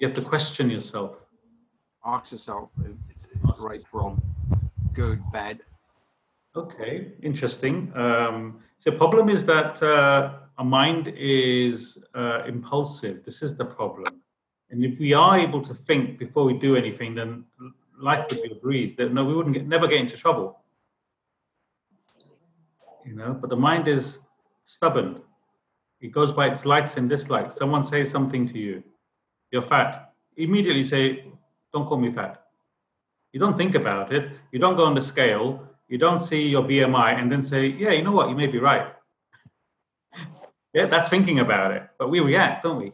You 0.00 0.08
have 0.08 0.16
to 0.16 0.22
question 0.22 0.70
yourself. 0.70 1.16
Ask 2.04 2.32
yourself 2.32 2.70
if 2.84 2.92
it's 3.10 3.28
right, 3.60 3.84
wrong, 3.92 4.20
good, 4.92 5.20
bad. 5.32 5.60
Okay, 6.56 7.12
interesting. 7.22 7.92
Um, 7.94 8.58
so 8.78 8.90
problem 8.90 9.28
is 9.28 9.44
that 9.44 9.80
uh, 9.82 10.38
our 10.58 10.64
mind 10.64 11.12
is 11.16 11.98
uh, 12.14 12.42
impulsive. 12.46 13.24
This 13.24 13.42
is 13.42 13.54
the 13.56 13.64
problem. 13.64 14.20
And 14.70 14.84
if 14.84 14.98
we 14.98 15.12
are 15.12 15.38
able 15.38 15.62
to 15.62 15.74
think 15.74 16.18
before 16.18 16.44
we 16.44 16.54
do 16.54 16.74
anything, 16.76 17.14
then 17.14 17.44
life 18.00 18.26
would 18.30 18.42
be 18.42 18.50
a 18.50 18.54
breeze. 18.56 18.96
That 18.96 19.12
no, 19.12 19.24
we 19.24 19.34
wouldn't 19.34 19.54
get, 19.54 19.66
never 19.68 19.86
get 19.86 20.00
into 20.00 20.16
trouble. 20.16 20.58
You 23.04 23.14
know, 23.14 23.34
but 23.34 23.50
the 23.50 23.56
mind 23.56 23.88
is 23.88 24.20
stubborn. 24.64 25.20
It 26.00 26.12
goes 26.12 26.32
by 26.32 26.48
its 26.48 26.64
likes 26.64 26.96
and 26.96 27.08
dislikes. 27.08 27.56
Someone 27.56 27.84
says 27.84 28.10
something 28.10 28.48
to 28.48 28.58
you, 28.58 28.82
you're 29.50 29.62
fat. 29.62 30.12
Immediately 30.36 30.84
say, 30.84 31.24
"Don't 31.72 31.86
call 31.86 31.98
me 31.98 32.12
fat." 32.12 32.42
You 33.32 33.40
don't 33.40 33.56
think 33.56 33.74
about 33.74 34.12
it. 34.12 34.30
You 34.52 34.58
don't 34.58 34.76
go 34.76 34.84
on 34.84 34.94
the 34.94 35.02
scale. 35.02 35.66
You 35.88 35.98
don't 35.98 36.20
see 36.20 36.48
your 36.48 36.62
BMI 36.62 37.18
and 37.18 37.30
then 37.32 37.42
say, 37.42 37.66
yeah, 37.66 37.90
you 37.90 38.02
know 38.02 38.12
what, 38.12 38.28
you 38.28 38.34
may 38.34 38.46
be 38.46 38.58
right. 38.58 38.94
yeah, 40.74 40.86
that's 40.86 41.08
thinking 41.08 41.40
about 41.40 41.72
it. 41.72 41.82
But 41.98 42.10
we 42.10 42.20
react, 42.20 42.62
don't 42.62 42.78
we? 42.78 42.92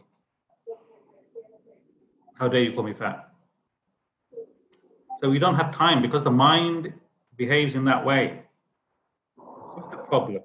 How 2.35 2.47
dare 2.47 2.61
you 2.61 2.73
call 2.73 2.83
me 2.83 2.93
fat? 2.93 3.29
So 5.21 5.29
we 5.29 5.39
don't 5.39 5.55
have 5.55 5.75
time 5.75 6.01
because 6.01 6.23
the 6.23 6.31
mind 6.31 6.93
behaves 7.35 7.75
in 7.75 7.83
that 7.85 8.05
way. 8.05 8.43
Is 9.79 9.89
the 9.89 9.97
problem. 9.97 10.41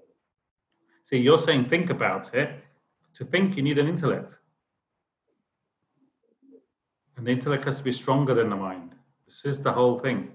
See, 1.04 1.18
you're 1.18 1.38
saying 1.38 1.68
think 1.68 1.90
about 1.90 2.34
it. 2.34 2.50
To 3.14 3.24
think, 3.24 3.56
you 3.56 3.62
need 3.62 3.78
an 3.78 3.86
intellect. 3.86 4.38
And 7.16 7.26
the 7.26 7.30
intellect 7.30 7.64
has 7.64 7.78
to 7.78 7.84
be 7.84 7.92
stronger 7.92 8.34
than 8.34 8.48
the 8.48 8.56
mind. 8.56 8.94
This 9.26 9.44
is 9.44 9.60
the 9.60 9.72
whole 9.72 9.98
thing. 9.98 10.32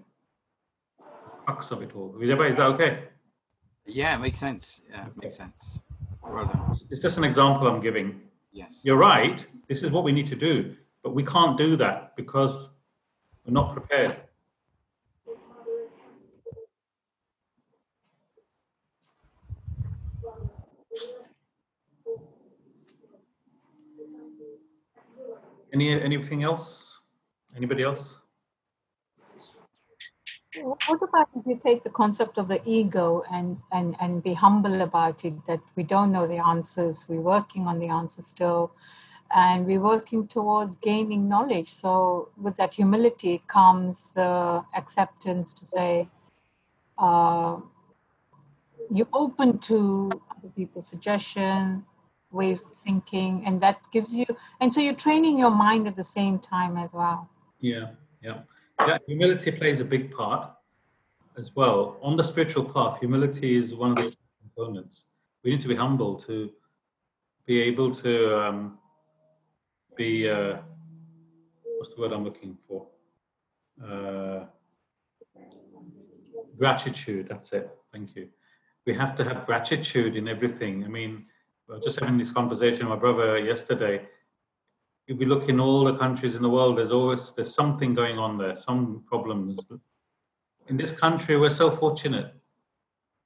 Crux 1.46 1.72
of 1.72 1.82
it 1.82 1.96
all. 1.96 2.16
Is 2.22 2.56
that 2.56 2.62
okay? 2.62 3.04
Yeah, 3.86 4.18
makes 4.18 4.40
sense. 4.40 4.86
Yeah, 4.90 5.08
makes 5.16 5.36
sense. 5.36 5.84
Well. 6.24 6.70
It's 6.90 7.02
just 7.02 7.18
an 7.18 7.24
example 7.24 7.68
I'm 7.68 7.82
giving. 7.82 8.22
Yes. 8.52 8.84
You're 8.86 8.98
right. 8.98 9.46
This 9.68 9.84
is 9.84 9.92
what 9.92 10.04
we 10.04 10.12
need 10.12 10.28
to 10.28 10.36
do, 10.36 10.76
but 11.04 11.14
we 11.14 11.24
can't 11.24 11.58
do 11.58 11.76
that 11.78 12.16
because 12.16 12.70
we're 13.46 13.54
not 13.54 13.74
prepared. 13.74 14.16
Any 25.74 26.02
anything 26.02 26.44
else? 26.44 27.00
Anybody 27.56 27.84
else? 27.84 28.04
What 30.62 31.02
about 31.04 31.30
if 31.36 31.46
you 31.46 31.58
take 31.58 31.84
the 31.84 31.92
concept 31.92 32.40
of 32.40 32.48
the 32.48 32.60
ego 32.66 33.24
and, 33.32 33.58
and, 33.72 33.96
and 34.02 34.24
be 34.24 34.34
humble 34.34 34.82
about 34.82 35.24
it, 35.24 35.34
that 35.46 35.62
we 35.76 35.84
don't 35.84 36.12
know 36.12 36.26
the 36.26 36.38
answers, 36.38 37.06
we're 37.08 37.22
working 37.22 37.68
on 37.68 37.78
the 37.80 37.88
answers 37.88 38.26
still, 38.26 38.72
and 39.34 39.68
we're 39.68 39.80
working 39.80 40.28
towards 40.28 40.76
gaining 40.78 41.30
knowledge. 41.30 41.70
So, 41.70 42.30
with 42.36 42.56
that 42.58 42.74
humility 42.74 43.44
comes 43.48 44.14
the 44.14 44.66
acceptance 44.76 45.54
to 45.54 45.66
say, 45.68 46.10
uh, 46.98 47.58
you're 48.92 49.08
open 49.14 49.60
to 49.60 50.10
other 50.32 50.50
people's 50.56 50.88
suggestion, 50.88 51.86
ways 52.32 52.62
of 52.62 52.74
thinking, 52.76 53.44
and 53.46 53.62
that 53.62 53.80
gives 53.92 54.14
you, 54.14 54.26
and 54.60 54.74
so 54.74 54.80
you're 54.80 54.94
training 54.94 55.40
your 55.40 55.52
mind 55.52 55.88
at 55.88 55.96
the 55.96 56.04
same 56.04 56.40
time 56.40 56.78
as 56.78 56.90
well. 56.94 57.30
Yeah, 57.60 57.92
yeah. 58.22 58.40
Yeah, 58.88 58.98
humility 59.08 59.52
plays 59.52 59.82
a 59.82 59.86
big 59.86 60.12
part 60.12 60.52
as 61.38 61.56
well. 61.56 61.98
On 62.02 62.16
the 62.16 62.24
spiritual 62.24 62.64
path, 62.64 63.00
humility 63.00 63.58
is 63.58 63.76
one 63.76 63.92
of 63.92 63.98
the 63.98 64.16
components. 64.42 65.08
We 65.44 65.52
need 65.52 65.62
to 65.62 65.68
be 65.68 65.76
humble 65.76 66.16
to 66.22 66.50
be 67.46 67.62
able 67.62 67.92
to 67.96 68.40
um, 68.40 68.78
be 69.98 70.30
uh, 70.30 70.58
what's 71.78 71.94
the 71.94 72.02
word 72.02 72.14
I'm 72.14 72.24
looking 72.24 72.58
for? 72.68 72.88
Uh, 73.84 74.46
gratitude, 76.58 77.28
that's 77.30 77.54
it. 77.54 77.70
Thank 77.92 78.16
you. 78.16 78.30
We 78.86 78.94
have 78.94 79.16
to 79.16 79.24
have 79.24 79.46
gratitude 79.46 80.16
in 80.16 80.28
everything. 80.28 80.84
I 80.84 80.88
mean, 80.88 81.26
Just 81.78 82.00
having 82.00 82.18
this 82.18 82.32
conversation 82.32 82.90
with 82.90 82.98
my 82.98 83.00
brother 83.00 83.38
yesterday. 83.38 84.02
If 85.08 85.18
we 85.18 85.26
look 85.26 85.50
in 85.50 85.60
all 85.60 85.84
the 85.84 85.96
countries 85.96 86.36
in 86.36 86.42
the 86.42 86.50
world, 86.50 86.80
there's 86.80 86.92
always 86.92 87.32
there's 87.34 87.54
something 87.54 87.94
going 87.94 88.18
on 88.18 88.40
there, 88.40 88.56
some 88.56 89.04
problems. 89.08 89.68
In 90.68 90.78
this 90.78 90.92
country, 90.92 91.38
we're 91.38 91.52
so 91.52 91.70
fortunate. 91.70 92.34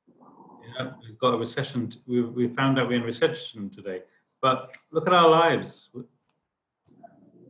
You 0.07 0.73
know, 0.77 0.93
we've 1.01 1.17
got 1.17 1.33
a 1.33 1.37
recession. 1.37 1.89
We, 2.05 2.21
we 2.21 2.47
found 2.49 2.79
out 2.79 2.89
we're 2.89 2.97
in 2.97 3.03
recession 3.03 3.69
today. 3.69 4.01
But 4.41 4.75
look 4.91 5.07
at 5.07 5.13
our 5.13 5.29
lives. 5.29 5.89
You 5.93 6.05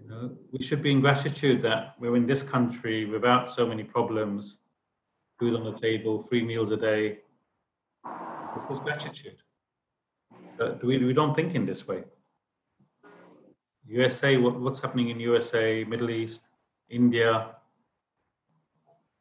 know, 0.07 0.37
we 0.51 0.63
should 0.63 0.83
be 0.83 0.91
in 0.91 1.01
gratitude 1.01 1.63
that 1.63 1.95
we're 1.99 2.15
in 2.15 2.27
this 2.27 2.43
country 2.43 3.05
without 3.05 3.49
so 3.49 3.65
many 3.65 3.83
problems, 3.83 4.59
food 5.39 5.55
on 5.55 5.63
the 5.63 5.73
table, 5.73 6.21
three 6.21 6.43
meals 6.43 6.71
a 6.71 6.77
day. 6.77 7.19
This 8.05 8.77
is 8.77 8.79
gratitude. 8.79 9.41
We, 10.83 10.97
we 10.97 11.13
don't 11.13 11.35
think 11.35 11.55
in 11.55 11.65
this 11.65 11.87
way. 11.87 12.03
USA, 13.87 14.37
what, 14.37 14.59
what's 14.59 14.79
happening 14.79 15.09
in 15.09 15.19
USA, 15.19 15.83
Middle 15.83 16.09
East, 16.09 16.43
India, 16.89 17.55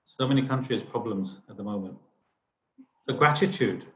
so 0.05 0.27
many 0.27 0.43
countries 0.47 0.83
problems 0.83 1.41
at 1.49 1.57
the 1.57 1.63
moment. 1.65 1.97
So 3.09 3.15
gratitude. 3.15 3.87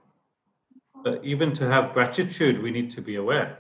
But 1.04 1.24
even 1.24 1.52
to 1.54 1.68
have 1.68 1.92
gratitude, 1.92 2.62
we 2.62 2.70
need 2.70 2.90
to 2.92 3.00
be 3.00 3.16
aware. 3.16 3.58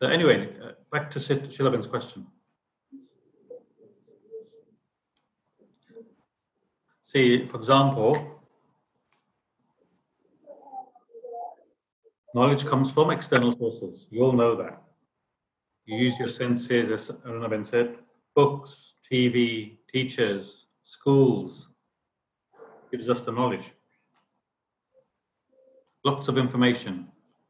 So 0.00 0.08
anyway, 0.08 0.50
uh, 0.62 0.72
back 0.92 1.10
to 1.10 1.18
Shilaben's 1.18 1.86
question. 1.86 2.26
See, 7.02 7.46
for 7.48 7.56
example, 7.56 8.35
knowledge 12.36 12.66
comes 12.66 12.90
from 12.90 13.10
external 13.10 13.50
sources. 13.50 14.06
You 14.10 14.22
all 14.22 14.32
know 14.32 14.54
that. 14.56 14.82
You 15.86 15.96
use 15.96 16.18
your 16.18 16.28
senses, 16.28 16.90
as 16.90 17.10
Arunaben 17.26 17.66
said, 17.66 17.96
books, 18.34 18.96
TV, 19.10 19.78
teachers, 19.90 20.66
schools, 20.84 21.68
gives 22.90 23.08
us 23.08 23.22
the 23.22 23.32
knowledge. 23.32 23.72
Lots 26.04 26.28
of 26.28 26.36
information. 26.36 27.08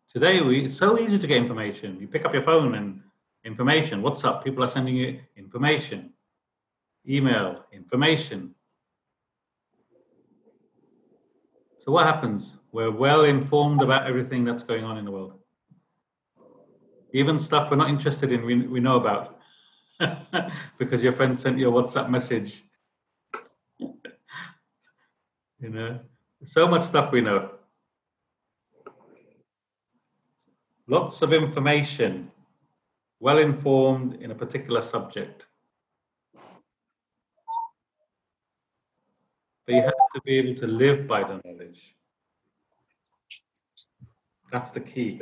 Today, 0.09 0.41
we, 0.41 0.67
it's 0.67 0.77
so 0.77 0.99
easy 1.01 1.19
to 1.19 1.27
get 1.27 1.39
information. 1.39 1.99
You 2.01 2.07
pick 2.07 2.25
up 2.25 2.33
your 2.33 2.45
phone 2.45 2.77
and 2.77 3.01
information. 3.45 4.03
WhatsApp? 4.03 4.45
People 4.45 4.63
are 4.63 4.69
sending 4.69 4.97
you 4.97 5.19
information, 5.37 6.13
email, 7.09 7.65
information. 7.73 8.55
So, 11.87 11.93
what 11.93 12.05
happens? 12.05 12.57
We're 12.73 12.91
well 12.91 13.25
informed 13.25 13.81
about 13.81 14.09
everything 14.09 14.45
that's 14.45 14.65
going 14.65 14.83
on 14.83 14.99
in 14.99 15.05
the 15.05 15.13
world. 15.13 15.39
Even 17.13 17.39
stuff 17.39 17.71
we're 17.71 17.77
not 17.77 17.91
interested 17.91 18.33
in, 18.33 18.45
we, 18.45 18.67
we 18.67 18.81
know 18.81 18.97
about 18.97 19.39
because 20.79 21.05
your 21.05 21.13
friend 21.13 21.39
sent 21.39 21.59
you 21.59 21.69
a 21.69 21.73
WhatsApp 21.73 22.11
message. 22.11 22.65
you 23.79 23.95
know, 25.61 26.01
so 26.43 26.67
much 26.67 26.83
stuff 26.83 27.13
we 27.13 27.21
know. 27.21 27.53
Lots 30.89 31.23
of 31.23 31.33
information, 31.33 32.33
well 33.21 33.39
informed 33.39 34.15
in 34.15 34.33
a 34.33 34.35
particular 34.35 34.83
subject. 34.83 35.47
But 39.67 39.75
you 39.75 39.83
have 39.83 39.93
to 40.15 40.21
be 40.25 40.35
able 40.39 40.55
to 40.55 40.67
live 40.67 41.09
by 41.09 41.23
the 41.25 41.41
knowledge. 41.45 41.97
That's 44.53 44.71
the 44.71 44.81
key. 44.81 45.21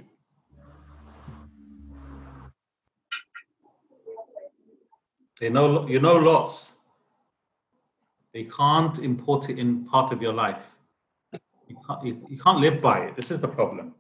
They 5.41 5.49
know 5.49 5.87
you 5.89 5.99
know 5.99 6.17
lots. 6.17 6.75
They 8.35 8.45
can't 8.45 8.99
import 8.99 9.49
it 9.49 9.59
in 9.59 9.87
part 9.87 10.13
of 10.13 10.21
your 10.21 10.33
life. 10.33 10.65
You 11.69 11.77
can't, 11.87 12.05
you, 12.05 12.27
you 12.29 12.39
can't 12.39 12.59
live 12.59 12.81
by 12.81 13.07
it. 13.07 13.17
This 13.17 13.31
is 13.31 13.41
the 13.41 13.49
problem. 13.49 13.95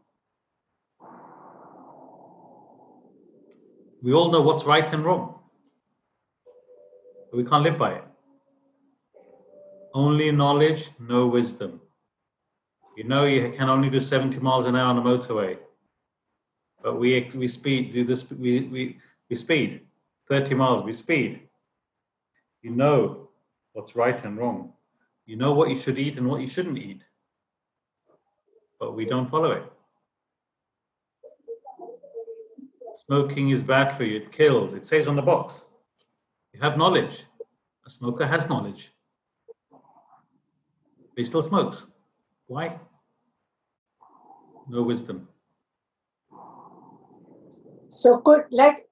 We 4.02 4.12
all 4.12 4.30
know 4.30 4.42
what's 4.42 4.64
right 4.64 4.92
and 4.92 5.04
wrong, 5.04 5.38
but 7.30 7.36
we 7.38 7.44
can't 7.44 7.62
live 7.62 7.78
by 7.78 7.94
it. 7.94 8.04
Only 9.94 10.32
knowledge, 10.32 10.90
no 10.98 11.28
wisdom. 11.28 11.80
You 12.96 13.04
know 13.04 13.24
you 13.24 13.52
can 13.56 13.68
only 13.68 13.88
do 13.88 14.00
70 14.00 14.40
miles 14.40 14.66
an 14.66 14.74
hour 14.74 14.88
on 14.88 14.96
the 14.96 15.02
motorway, 15.02 15.56
but 16.82 16.98
we 16.98 17.30
we 17.34 17.46
speed 17.46 17.92
do 17.92 18.04
this 18.04 18.28
we 18.30 18.60
we 18.60 18.98
we 19.30 19.36
speed 19.36 19.82
30 20.28 20.54
miles 20.54 20.82
we 20.82 20.92
speed. 20.92 21.48
You 22.62 22.70
know 22.70 23.28
what's 23.72 23.94
right 23.94 24.22
and 24.24 24.36
wrong. 24.36 24.72
You 25.26 25.36
know 25.36 25.52
what 25.52 25.70
you 25.70 25.78
should 25.78 25.98
eat 25.98 26.18
and 26.18 26.28
what 26.28 26.40
you 26.40 26.48
shouldn't 26.48 26.78
eat, 26.78 27.02
but 28.80 28.94
we 28.96 29.04
don't 29.04 29.30
follow 29.30 29.52
it. 29.52 29.64
Smoking 33.06 33.50
is 33.50 33.62
bad 33.62 33.96
for 33.96 34.04
you, 34.04 34.16
it 34.16 34.32
kills. 34.32 34.74
It 34.74 34.86
says 34.86 35.08
on 35.08 35.16
the 35.16 35.22
box. 35.22 35.66
You 36.52 36.60
have 36.60 36.78
knowledge. 36.78 37.24
A 37.86 37.90
smoker 37.90 38.26
has 38.26 38.48
knowledge. 38.48 38.93
But 41.14 41.20
he 41.20 41.24
still 41.24 41.42
smokes. 41.42 41.86
Why? 42.46 42.80
No 44.68 44.82
wisdom. 44.82 45.28
So 47.88 48.18
good, 48.18 48.46
like, 48.50 48.88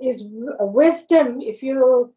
is 0.00 0.26
wisdom, 0.28 1.40
if 1.40 1.62
you, 1.62 2.12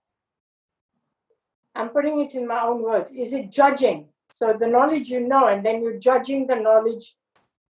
I'm 1.76 1.90
putting 1.90 2.20
it 2.22 2.34
in 2.34 2.48
my 2.48 2.62
own 2.62 2.82
words, 2.82 3.12
is 3.12 3.34
it 3.34 3.52
judging? 3.52 4.08
So 4.32 4.56
the 4.58 4.68
knowledge 4.68 5.10
you 5.10 5.20
know, 5.20 5.48
and 5.48 5.64
then 5.64 5.84
you're 5.84 6.00
judging 6.00 6.48
the 6.48 6.56
knowledge 6.56 7.16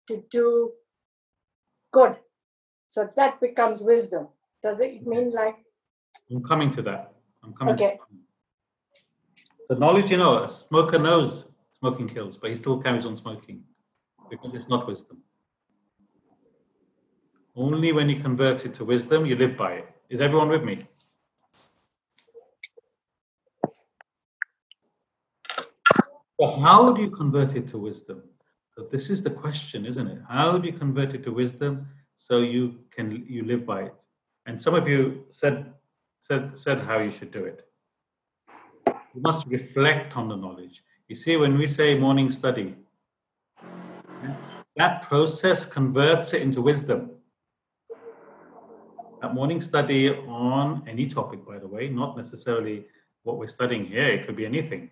to 0.08 0.24
do 0.30 0.72
good. 1.92 2.16
So 2.90 3.10
that 3.16 3.40
becomes 3.40 3.82
wisdom. 3.82 4.28
Does 4.62 4.80
it 4.80 5.08
mean 5.08 5.32
like, 5.32 5.56
I'm 6.32 6.44
coming 6.44 6.70
to 6.72 6.82
that. 6.84 7.14
I'm 7.44 7.54
coming 7.54 7.78
to 7.78 7.84
Okay. 7.84 7.98
that. 7.98 8.29
So 9.69 9.77
knowledge, 9.77 10.10
you 10.10 10.17
know, 10.17 10.43
a 10.43 10.49
smoker 10.49 10.97
knows 10.97 11.45
smoking 11.77 12.10
kills, 12.10 12.38
but 12.38 12.49
he 12.49 12.55
still 12.55 12.82
carries 12.82 13.05
on 13.05 13.15
smoking 13.15 13.63
because 14.27 14.55
it's 14.55 14.67
not 14.67 14.88
wisdom. 14.88 15.21
Only 17.55 17.91
when 17.91 18.10
you 18.10 18.19
convert 18.19 18.65
it 18.65 18.73
to 18.75 18.86
wisdom, 18.86 19.27
you 19.27 19.36
live 19.36 19.55
by 19.55 19.73
it. 19.73 19.89
Is 20.10 20.21
everyone 20.21 20.49
with 20.49 20.63
me? 20.63 20.88
So 26.39 26.55
how 26.58 26.91
do 26.91 27.03
you 27.03 27.12
convert 27.12 27.55
it 27.55 27.67
to 27.67 27.77
wisdom? 27.77 28.23
So 28.75 28.88
this 28.91 29.12
is 29.12 29.21
the 29.21 29.29
question, 29.29 29.86
isn't 29.86 30.08
it? 30.08 30.19
How 30.27 30.58
do 30.58 30.67
you 30.67 30.73
convert 30.73 31.13
it 31.13 31.23
to 31.25 31.32
wisdom 31.32 31.88
so 32.17 32.39
you 32.39 32.79
can 32.89 33.23
you 33.27 33.43
live 33.43 33.67
by 33.67 33.84
it? 33.84 33.93
And 34.47 34.60
some 34.60 34.73
of 34.73 34.88
you 34.88 35.25
said 35.29 35.73
said 36.21 36.58
said 36.58 36.79
how 36.79 36.97
you 36.99 37.12
should 37.12 37.29
do 37.29 37.43
it. 37.43 37.68
You 39.13 39.22
must 39.22 39.48
reflect 39.48 40.15
on 40.15 40.28
the 40.28 40.36
knowledge. 40.36 40.84
You 41.08 41.15
see, 41.15 41.36
when 41.38 41.58
we 41.58 41.67
say 41.67 41.95
morning 41.95 42.30
study, 42.30 42.76
that 44.76 45.02
process 45.02 45.65
converts 45.65 46.34
it 46.34 46.41
into 46.41 46.62
wisdom. 46.62 47.12
That 49.22 49.34
morning 49.34 49.60
study 49.62 50.10
on 50.10 50.84
any 50.88 51.08
topic, 51.08 51.45
by 51.45 51.58
the 51.58 51.67
way, 51.67 51.89
not 51.89 52.15
necessarily 52.15 52.86
what 53.24 53.38
we're 53.38 53.48
studying 53.48 53.86
here. 53.86 54.08
It 54.08 54.26
could 54.26 54.36
be 54.36 54.45
anything. 54.45 54.91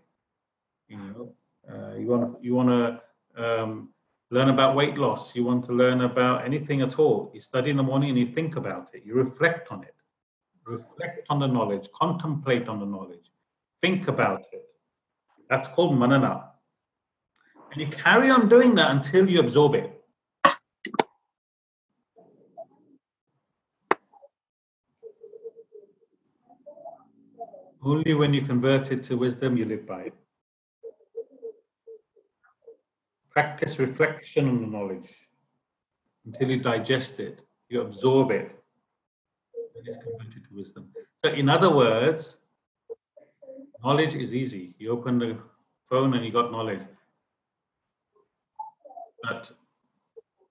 You 0.90 0.98
know, 0.98 1.34
uh, 1.72 1.96
you 1.96 2.08
want 2.08 2.24
to 2.34 2.46
you 2.46 2.56
want 2.56 2.70
to 2.70 3.02
um, 3.42 3.90
learn 4.32 4.50
about 4.50 4.76
weight 4.76 4.98
loss. 4.98 5.36
You 5.36 5.46
want 5.46 5.64
to 5.66 5.74
learn 5.74 6.02
about 6.02 6.44
anything 6.44 6.82
at 6.82 7.00
all. 7.00 7.32
You 7.34 7.40
study 7.40 7.70
in 7.70 7.78
the 7.78 7.84
morning 7.84 8.10
and 8.10 8.20
you 8.20 8.26
think 8.26 8.56
about 8.56 8.90
it. 8.94 9.04
You 9.06 9.14
reflect 9.14 9.72
on 9.72 9.84
it. 9.84 9.96
Reflect 10.66 11.26
on 11.30 11.40
the 11.40 11.48
knowledge. 11.48 11.88
Contemplate 11.94 12.68
on 12.68 12.80
the 12.80 12.86
knowledge. 12.86 13.32
Think 13.82 14.08
about 14.08 14.46
it. 14.52 14.64
That's 15.50 15.68
called 15.68 15.98
manana. 15.98 16.52
And 17.72 17.82
you 17.82 17.88
carry 17.88 18.30
on 18.30 18.50
doing 18.50 18.76
that 18.76 18.92
until 18.92 19.30
you 19.30 19.40
absorb 19.40 19.76
it. 19.76 19.94
Only 27.84 28.14
when 28.14 28.34
you 28.34 28.42
convert 28.42 28.92
it 28.92 29.04
to 29.06 29.18
wisdom, 29.18 29.56
you 29.56 29.66
live 29.66 29.88
by 29.88 30.02
it. 30.04 30.14
Practice 33.30 33.80
reflection 33.80 34.50
on 34.50 34.62
the 34.62 34.68
knowledge 34.68 35.10
until 36.26 36.50
you 36.50 36.60
digest 36.60 37.20
it, 37.20 37.40
you 37.70 37.82
absorb 37.82 38.32
it. 38.32 38.52
then 39.76 39.84
it's 39.86 39.98
converted 39.98 40.44
to 40.50 40.56
wisdom. 40.56 40.90
So, 41.24 41.32
in 41.32 41.48
other 41.48 41.70
words, 41.70 42.38
knowledge 43.84 44.16
is 44.16 44.34
easy. 44.34 44.76
You 44.80 44.92
open 44.92 45.20
the 45.20 45.38
phone 45.86 46.14
and 46.14 46.26
you 46.26 46.32
got 46.32 46.52
knowledge. 46.52 46.82
But 49.24 49.52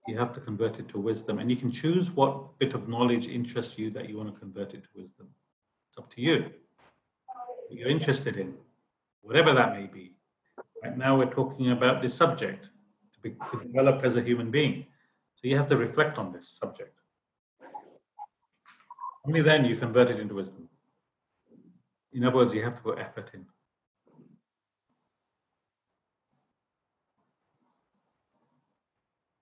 you 0.07 0.19
have 0.19 0.33
to 0.35 0.41
convert 0.41 0.79
it 0.79 0.89
to 0.91 0.99
wisdom. 0.99 1.39
And 1.39 1.51
you 1.51 1.57
can 1.57 1.71
choose 1.71 2.11
what 2.11 2.59
bit 2.59 2.75
of 2.75 2.89
knowledge 2.89 3.29
interests 3.29 3.79
you 3.79 3.91
that 3.91 4.09
you 4.09 4.17
want 4.17 4.33
to 4.33 4.39
convert 4.39 4.75
it 4.75 4.83
to 4.85 4.89
wisdom. 4.95 5.29
It's 5.89 5.99
up 5.99 6.13
to 6.15 6.21
you. 6.21 6.51
What 7.69 7.79
you're 7.79 7.89
interested 7.89 8.37
in, 8.37 8.55
whatever 9.23 9.53
that 9.55 9.75
may 9.75 9.87
be. 9.87 10.13
Right 10.83 10.97
now, 10.97 11.17
we're 11.19 11.27
talking 11.27 11.73
about 11.73 12.03
this 12.03 12.15
subject 12.15 12.69
to, 13.15 13.21
be, 13.21 13.31
to 13.31 13.61
develop 13.67 14.05
as 14.05 14.17
a 14.17 14.23
human 14.23 14.51
being. 14.51 14.87
So 15.35 15.49
you 15.49 15.57
have 15.57 15.69
to 15.69 15.77
reflect 15.77 16.19
on 16.19 16.33
this 16.33 16.49
subject. 16.49 16.93
Only 19.27 19.43
then 19.43 19.65
you 19.65 19.77
convert 19.77 20.11
it 20.11 20.21
into 20.21 20.35
wisdom. 20.35 20.69
In 22.17 22.25
other 22.25 22.37
words, 22.37 22.55
you 22.55 22.65
have 22.65 22.75
to 22.75 22.81
put 22.81 22.99
effort 22.99 23.31
in. 23.35 23.45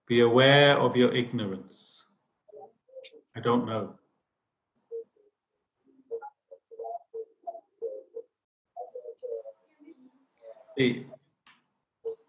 Be 0.08 0.20
aware 0.20 0.76
of 0.76 0.96
your 0.96 1.14
ignorance. 1.14 2.04
I 3.36 3.40
don't 3.40 3.64
know. 3.64 3.94
The 10.76 11.06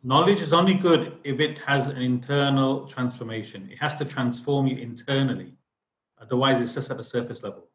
knowledge 0.04 0.42
is 0.42 0.54
only 0.54 0.76
good 0.76 1.18
if 1.24 1.40
it 1.40 1.58
has 1.66 1.88
an 1.88 1.98
internal 1.98 2.86
transformation. 2.86 3.68
It 3.72 3.78
has 3.78 3.96
to 3.96 4.06
transform 4.06 4.68
you 4.68 4.78
internally. 4.78 5.56
Otherwise, 6.22 6.62
it's 6.62 6.76
just 6.76 6.92
at 6.92 6.98
the 6.98 7.04
surface 7.04 7.42
level. 7.42 7.68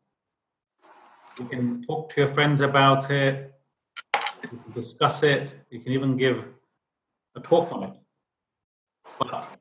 You 1.39 1.47
can 1.47 1.83
talk 1.83 2.11
to 2.11 2.21
your 2.21 2.29
friends 2.29 2.61
about 2.61 3.11
it, 3.11 3.55
you 4.53 4.59
can 4.59 4.73
discuss 4.75 5.23
it, 5.23 5.53
you 5.71 5.81
can 5.81 5.93
even 5.93 6.17
give 6.17 6.45
a 7.37 7.41
talk 7.41 7.73
on 7.73 7.85
it. 7.85 7.97
But 9.19 9.61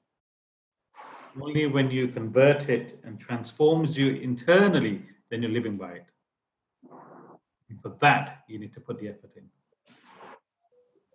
only 1.42 1.68
when 1.68 1.92
you 1.92 2.08
convert 2.08 2.70
it 2.70 3.00
and 3.04 3.20
transforms 3.20 3.98
you 3.98 4.16
internally, 4.16 5.04
then 5.30 5.42
you're 5.42 5.52
living 5.52 5.78
by 5.78 5.92
it. 5.92 6.06
And 7.70 7.82
for 7.82 7.96
that, 8.00 8.44
you 8.48 8.58
need 8.60 8.74
to 8.74 8.80
put 8.80 9.00
the 9.00 9.10
effort 9.10 9.32
in. 9.36 9.44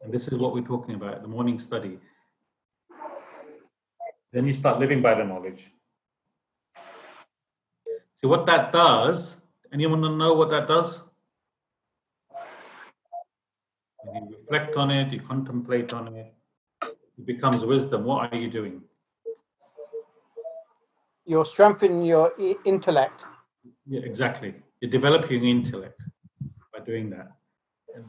And 0.02 0.12
this 0.12 0.28
is 0.28 0.38
what 0.38 0.54
we're 0.54 0.60
talking 0.60 0.94
about 0.94 1.22
the 1.22 1.28
morning 1.28 1.58
study. 1.58 1.98
Then 4.32 4.46
you 4.46 4.54
start 4.54 4.78
living 4.78 5.00
by 5.00 5.14
the 5.14 5.24
knowledge. 5.24 5.70
So, 8.20 8.28
what 8.28 8.46
that 8.46 8.72
does. 8.72 9.36
Anyone 9.74 10.16
know 10.16 10.34
what 10.34 10.50
that 10.50 10.68
does? 10.68 11.02
You 14.14 14.28
reflect 14.38 14.76
on 14.76 14.92
it, 14.92 15.12
you 15.12 15.20
contemplate 15.20 15.92
on 15.92 16.14
it, 16.14 16.32
it 16.82 17.26
becomes 17.26 17.64
wisdom. 17.64 18.04
What 18.04 18.32
are 18.32 18.37
you 18.38 18.48
doing? 18.48 18.82
You're 21.26 21.44
strengthening 21.44 22.04
your 22.04 22.32
i- 22.38 22.56
intellect. 22.64 23.20
Yeah, 23.87 24.02
exactly. 24.04 24.54
You're 24.80 24.92
developing 24.92 25.44
intellect 25.44 26.00
by 26.72 26.84
doing 26.84 27.10
that. 27.10 27.32
And 27.96 28.04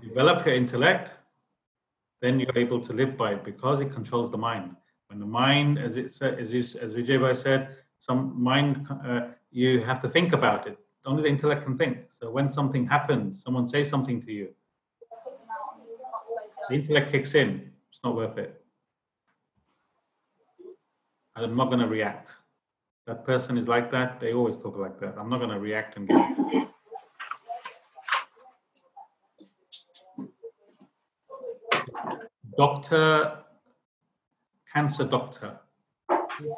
you 0.00 0.08
develop 0.10 0.46
your 0.46 0.54
intellect, 0.54 1.12
then 2.22 2.38
you're 2.38 2.56
able 2.56 2.80
to 2.82 2.92
live 2.92 3.16
by 3.16 3.32
it 3.32 3.44
because 3.44 3.80
it 3.80 3.92
controls 3.92 4.30
the 4.30 4.38
mind. 4.38 4.76
When 5.08 5.18
the 5.18 5.26
mind, 5.26 5.80
as 5.80 5.96
it 5.96 6.12
said, 6.12 6.38
as, 6.38 6.52
you, 6.52 6.60
as 6.60 6.94
Vijay 6.94 7.18
Bhai 7.20 7.34
said, 7.34 7.74
some 7.98 8.40
mind, 8.40 8.86
uh, 9.04 9.30
you 9.50 9.80
have 9.82 10.00
to 10.00 10.08
think 10.08 10.32
about 10.32 10.66
it. 10.66 10.78
Only 11.06 11.22
the 11.22 11.28
intellect 11.28 11.64
can 11.64 11.78
think. 11.78 11.98
So 12.10 12.30
when 12.30 12.50
something 12.50 12.86
happens, 12.86 13.42
someone 13.42 13.66
says 13.66 13.88
something 13.88 14.20
to 14.22 14.32
you, 14.32 14.48
the 16.68 16.74
intellect 16.74 17.12
kicks 17.12 17.34
in. 17.34 17.70
It's 17.90 18.00
not 18.04 18.14
worth 18.14 18.36
it. 18.36 18.62
I'm 21.34 21.54
not 21.54 21.66
going 21.66 21.78
to 21.78 21.86
react. 21.86 22.34
That 23.06 23.24
person 23.24 23.56
is 23.56 23.66
like 23.68 23.90
that. 23.92 24.20
They 24.20 24.34
always 24.34 24.58
talk 24.58 24.76
like 24.76 25.00
that. 25.00 25.14
I'm 25.16 25.30
not 25.30 25.38
going 25.38 25.50
to 25.50 25.60
react 25.60 25.96
and 25.96 26.08
get. 26.08 26.68
Doctor, 32.58 33.38
cancer 34.74 35.04
doctor, 35.04 35.58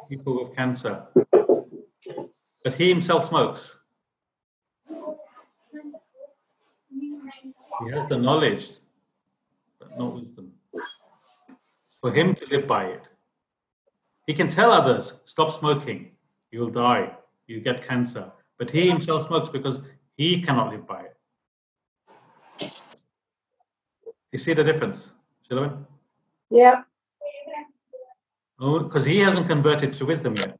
people 0.09 0.39
with 0.39 0.55
cancer, 0.55 1.05
but 2.63 2.73
he 2.73 2.89
himself 2.89 3.27
smokes. 3.27 3.75
He 7.83 7.91
has 7.91 8.07
the 8.09 8.17
knowledge, 8.17 8.69
but 9.79 9.97
not 9.97 10.13
wisdom. 10.13 10.51
For 12.01 12.13
him 12.13 12.35
to 12.35 12.45
live 12.47 12.67
by 12.67 12.85
it, 12.85 13.03
he 14.27 14.33
can 14.33 14.47
tell 14.47 14.71
others, 14.71 15.21
stop 15.25 15.57
smoking, 15.57 16.11
you'll 16.51 16.69
die, 16.69 17.15
you 17.47 17.59
get 17.61 17.87
cancer. 17.87 18.31
But 18.57 18.69
he 18.69 18.87
himself 18.87 19.27
smokes 19.27 19.49
because 19.49 19.81
he 20.15 20.41
cannot 20.41 20.71
live 20.71 20.87
by 20.87 21.03
it. 21.03 21.17
You 24.31 24.39
see 24.39 24.53
the 24.53 24.63
difference, 24.63 25.11
Shilawin? 25.49 25.85
Yeah. 26.49 26.83
Oh, 28.59 28.79
because 28.79 29.03
he 29.03 29.17
hasn't 29.19 29.47
converted 29.47 29.93
to 29.93 30.05
wisdom 30.05 30.35
yet. 30.35 30.59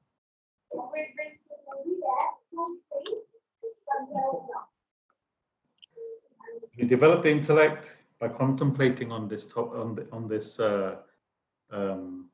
You 6.82 6.88
develop 6.88 7.22
the 7.22 7.30
intellect 7.30 7.94
by 8.20 8.28
contemplating 8.30 9.12
on 9.12 9.28
this 9.28 9.46
top, 9.46 9.72
on, 9.76 9.94
the, 9.94 10.08
on 10.12 10.28
this 10.28 10.60
uh, 10.60 10.96
um, 11.72 12.32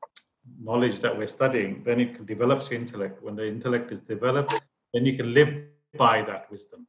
knowledge 0.58 1.00
that 1.00 1.14
we're 1.16 1.26
studying. 1.26 1.82
Then 1.84 2.00
it 2.00 2.24
develops 2.24 2.70
your 2.70 2.80
intellect. 2.80 3.22
When 3.22 3.36
the 3.36 3.46
intellect 3.46 3.92
is 3.92 4.00
developed, 4.00 4.54
then 4.94 5.04
you 5.04 5.18
can 5.18 5.34
live 5.34 5.54
by 5.98 6.22
that 6.22 6.50
wisdom. 6.50 6.86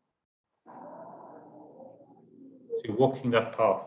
So 0.66 0.72
you're 2.86 2.96
walking 2.96 3.30
that 3.32 3.58
path. 3.58 3.82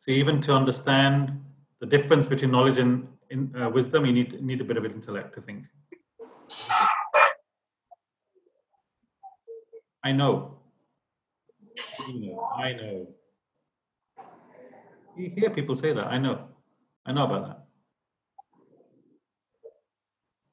So 0.00 0.10
even 0.10 0.42
to 0.42 0.52
understand 0.52 1.42
the 1.80 1.86
difference 1.86 2.26
between 2.26 2.50
knowledge 2.50 2.76
and 2.76 3.08
in, 3.30 3.56
uh, 3.56 3.70
wisdom, 3.70 4.04
you 4.04 4.12
need 4.12 4.42
need 4.42 4.60
a 4.60 4.64
bit 4.64 4.76
of 4.76 4.84
intellect 4.84 5.34
to 5.36 5.40
think. 5.40 5.64
I 10.04 10.12
know. 10.12 10.58
You 12.08 12.20
know. 12.20 12.40
I 12.56 12.72
know. 12.72 13.06
You 15.16 15.30
hear 15.30 15.50
people 15.50 15.76
say 15.76 15.92
that. 15.92 16.06
I 16.06 16.18
know. 16.18 16.48
I 17.06 17.12
know 17.12 17.24
about 17.24 17.46
that. 17.46 17.64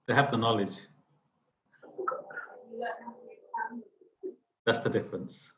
They 0.08 0.14
have 0.16 0.32
the 0.32 0.38
knowledge. 0.38 0.74
That's 4.66 4.80
the 4.80 4.90
difference. 4.90 5.52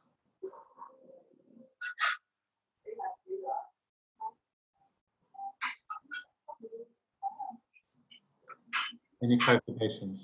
Any 9.23 9.37
clarifications? 9.37 10.19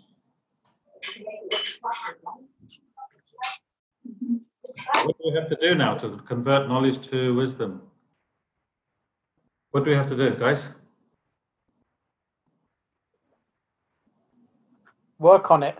What 4.27 5.17
do 5.17 5.31
we 5.31 5.35
have 5.39 5.49
to 5.49 5.57
do 5.61 5.75
now 5.75 5.95
to 5.97 6.17
convert 6.27 6.67
knowledge 6.67 7.07
to 7.09 7.33
wisdom? 7.35 7.81
What 9.71 9.85
do 9.85 9.91
we 9.91 9.95
have 9.95 10.07
to 10.07 10.17
do, 10.17 10.35
guys? 10.35 10.73
Work 15.19 15.49
on 15.51 15.63
it 15.63 15.77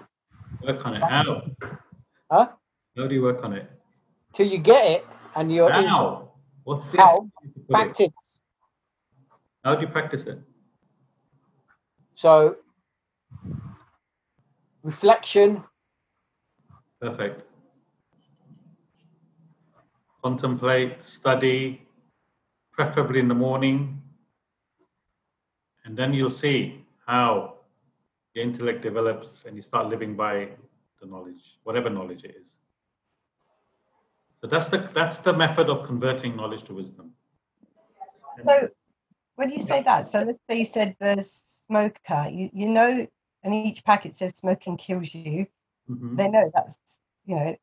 Work 0.63 0.85
on 0.85 0.95
it. 0.95 1.03
How? 1.03 1.41
Huh? 2.31 2.47
How 2.97 3.07
do 3.07 3.13
you 3.13 3.21
work 3.21 3.43
on 3.43 3.53
it? 3.53 3.69
till 4.33 4.47
you 4.47 4.57
get 4.57 4.85
it, 4.85 5.07
and 5.35 5.51
you're 5.51 5.71
in 5.73 5.85
How? 5.85 6.31
What's 6.63 6.89
the 6.89 6.97
How? 6.97 7.21
put 7.21 7.53
it? 7.55 7.69
practice. 7.71 8.39
How 9.63 9.75
do 9.75 9.81
you 9.81 9.87
practice 9.87 10.25
it? 10.27 10.39
So 12.15 12.57
reflection, 14.83 15.63
Perfect. 16.99 17.46
Contemplate, 20.31 21.01
study, 21.01 21.87
preferably 22.73 23.21
in 23.21 23.29
the 23.29 23.39
morning. 23.47 24.01
And 25.85 25.95
then 25.95 26.13
you'll 26.13 26.37
see 26.45 26.83
how 27.05 27.53
your 28.33 28.43
intellect 28.43 28.81
develops 28.81 29.45
and 29.45 29.55
you 29.55 29.61
start 29.61 29.87
living 29.87 30.17
by 30.17 30.49
the 30.99 31.07
knowledge, 31.07 31.59
whatever 31.63 31.89
knowledge 31.89 32.25
it 32.25 32.35
is. 32.41 32.57
So 34.41 34.47
that's 34.47 34.67
the 34.67 34.79
that's 34.93 35.19
the 35.19 35.31
method 35.31 35.69
of 35.69 35.85
converting 35.87 36.35
knowledge 36.35 36.63
to 36.63 36.73
wisdom. 36.73 37.13
So 38.43 38.67
when 39.37 39.49
you 39.49 39.61
say 39.61 39.81
that, 39.83 40.07
so 40.07 40.23
let's 40.23 40.39
say 40.49 40.57
you 40.59 40.65
said 40.65 40.97
the 40.99 41.23
smoker, 41.23 42.27
you, 42.29 42.49
you 42.51 42.67
know 42.67 43.07
and 43.43 43.53
each 43.53 43.81
packet 43.85 44.17
says 44.17 44.35
smoking 44.35 44.75
kills 44.75 45.15
you, 45.15 45.47
Mhm. 45.89 46.17
they 46.17 46.27
know 46.27 46.51
that's 46.53 46.77
you 47.27 47.35
know 47.35 47.55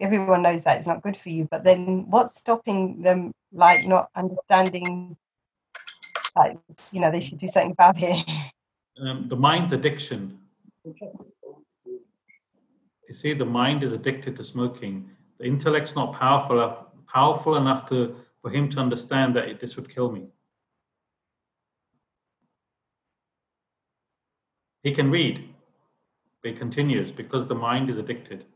everyone 0.00 0.42
knows 0.42 0.64
that 0.64 0.78
it's 0.78 0.86
not 0.86 1.02
good 1.02 1.16
for 1.16 1.28
you. 1.28 1.46
But 1.50 1.64
then 1.64 2.06
what's 2.08 2.36
stopping 2.36 3.02
them 3.02 3.32
like 3.52 3.86
not 3.86 4.08
understanding? 4.14 5.16
Like 6.36 6.56
you 6.92 7.00
know 7.00 7.10
they 7.10 7.20
should 7.20 7.38
do 7.38 7.48
something 7.48 7.72
about 7.72 7.96
it. 7.98 8.24
Um, 9.00 9.28
the 9.28 9.36
mind's 9.36 9.72
addiction. 9.72 10.38
You 10.84 10.94
see, 13.14 13.32
the 13.32 13.44
mind 13.44 13.82
is 13.82 13.92
addicted 13.92 14.36
to 14.36 14.44
smoking. 14.44 15.10
The 15.38 15.44
intellect's 15.44 15.96
not 15.96 16.14
powerful 16.14 16.86
powerful 17.12 17.56
enough 17.56 17.88
to 17.88 18.14
for 18.40 18.50
him 18.50 18.70
to 18.70 18.78
understand 18.78 19.34
that 19.36 19.60
this 19.60 19.76
would 19.76 19.92
kill 19.92 20.12
me. 20.12 20.28
He 24.82 24.92
can 24.92 25.10
read, 25.10 25.46
but 26.42 26.52
he 26.52 26.56
continues 26.56 27.12
because 27.12 27.46
the 27.46 27.54
mind 27.54 27.90
is 27.90 27.98
addicted. 27.98 28.46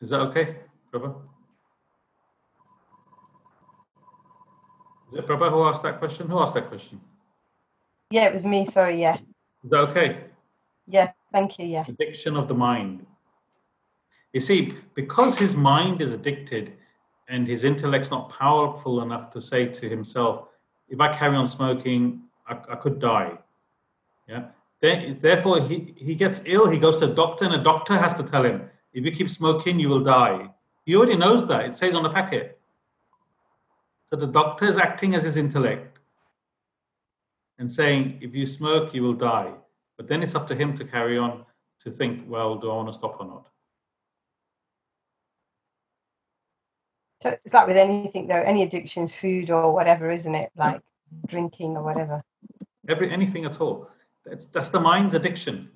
Is 0.00 0.10
that 0.10 0.20
okay, 0.20 0.56
Prabha? 0.92 1.14
Is 5.12 5.18
it 5.18 5.26
Prabha 5.26 5.50
who 5.50 5.64
asked 5.64 5.82
that 5.84 5.98
question? 5.98 6.28
Who 6.28 6.38
asked 6.38 6.54
that 6.54 6.68
question? 6.68 7.00
Yeah, 8.10 8.26
it 8.26 8.32
was 8.32 8.44
me. 8.44 8.66
Sorry. 8.66 9.00
Yeah, 9.00 9.16
Is 9.64 9.70
that 9.70 9.80
okay? 9.88 10.24
yeah. 10.86 11.12
Thank 11.32 11.58
you. 11.58 11.66
Yeah, 11.66 11.84
Addiction 11.88 12.36
of 12.36 12.48
the 12.48 12.54
mind. 12.54 13.04
You 14.32 14.40
see, 14.40 14.72
because 14.94 15.36
his 15.36 15.54
mind 15.54 16.00
is 16.00 16.12
addicted 16.12 16.74
and 17.28 17.46
his 17.46 17.64
intellect's 17.64 18.10
not 18.10 18.30
powerful 18.30 19.02
enough 19.02 19.30
to 19.32 19.40
say 19.40 19.66
to 19.66 19.88
himself, 19.88 20.48
if 20.88 21.00
I 21.00 21.12
carry 21.12 21.36
on 21.36 21.46
smoking, 21.46 22.22
I, 22.46 22.52
I 22.70 22.76
could 22.76 23.00
die. 23.00 23.32
Yeah. 24.28 24.44
Then, 24.80 25.18
therefore, 25.20 25.62
he, 25.66 25.94
he 25.96 26.14
gets 26.14 26.42
ill, 26.46 26.68
he 26.70 26.78
goes 26.78 26.96
to 26.98 27.10
a 27.10 27.14
doctor, 27.14 27.44
and 27.44 27.54
a 27.54 27.62
doctor 27.62 27.96
has 27.96 28.14
to 28.14 28.22
tell 28.22 28.44
him, 28.44 28.68
if 28.96 29.04
you 29.04 29.12
keep 29.12 29.28
smoking, 29.28 29.78
you 29.78 29.90
will 29.90 30.02
die. 30.02 30.48
He 30.86 30.96
already 30.96 31.16
knows 31.16 31.46
that. 31.46 31.66
It 31.66 31.74
says 31.74 31.94
on 31.94 32.02
the 32.02 32.10
packet. 32.10 32.58
So 34.06 34.16
the 34.16 34.26
doctor 34.26 34.66
is 34.66 34.78
acting 34.78 35.14
as 35.14 35.22
his 35.24 35.36
intellect 35.36 35.98
and 37.58 37.70
saying, 37.70 38.18
if 38.22 38.34
you 38.34 38.46
smoke, 38.46 38.94
you 38.94 39.02
will 39.02 39.12
die. 39.12 39.52
But 39.98 40.08
then 40.08 40.22
it's 40.22 40.34
up 40.34 40.46
to 40.48 40.54
him 40.54 40.74
to 40.76 40.84
carry 40.84 41.18
on 41.18 41.44
to 41.84 41.90
think, 41.90 42.24
well, 42.26 42.56
do 42.56 42.70
I 42.70 42.74
want 42.74 42.88
to 42.88 42.94
stop 42.94 43.20
or 43.20 43.26
not? 43.26 43.48
so 47.26 47.36
it's 47.44 47.54
like 47.54 47.66
with 47.66 47.76
anything 47.76 48.28
though. 48.28 48.34
Any 48.34 48.62
addictions, 48.62 49.14
food 49.14 49.50
or 49.50 49.72
whatever, 49.72 50.10
isn't 50.10 50.34
it? 50.34 50.50
Like 50.56 50.80
drinking 51.26 51.76
or 51.76 51.82
whatever. 51.82 52.22
Every 52.88 53.10
anything 53.10 53.44
at 53.44 53.60
all. 53.60 53.90
That's 54.24 54.46
that's 54.46 54.70
the 54.70 54.80
mind's 54.80 55.14
addiction. 55.14 55.70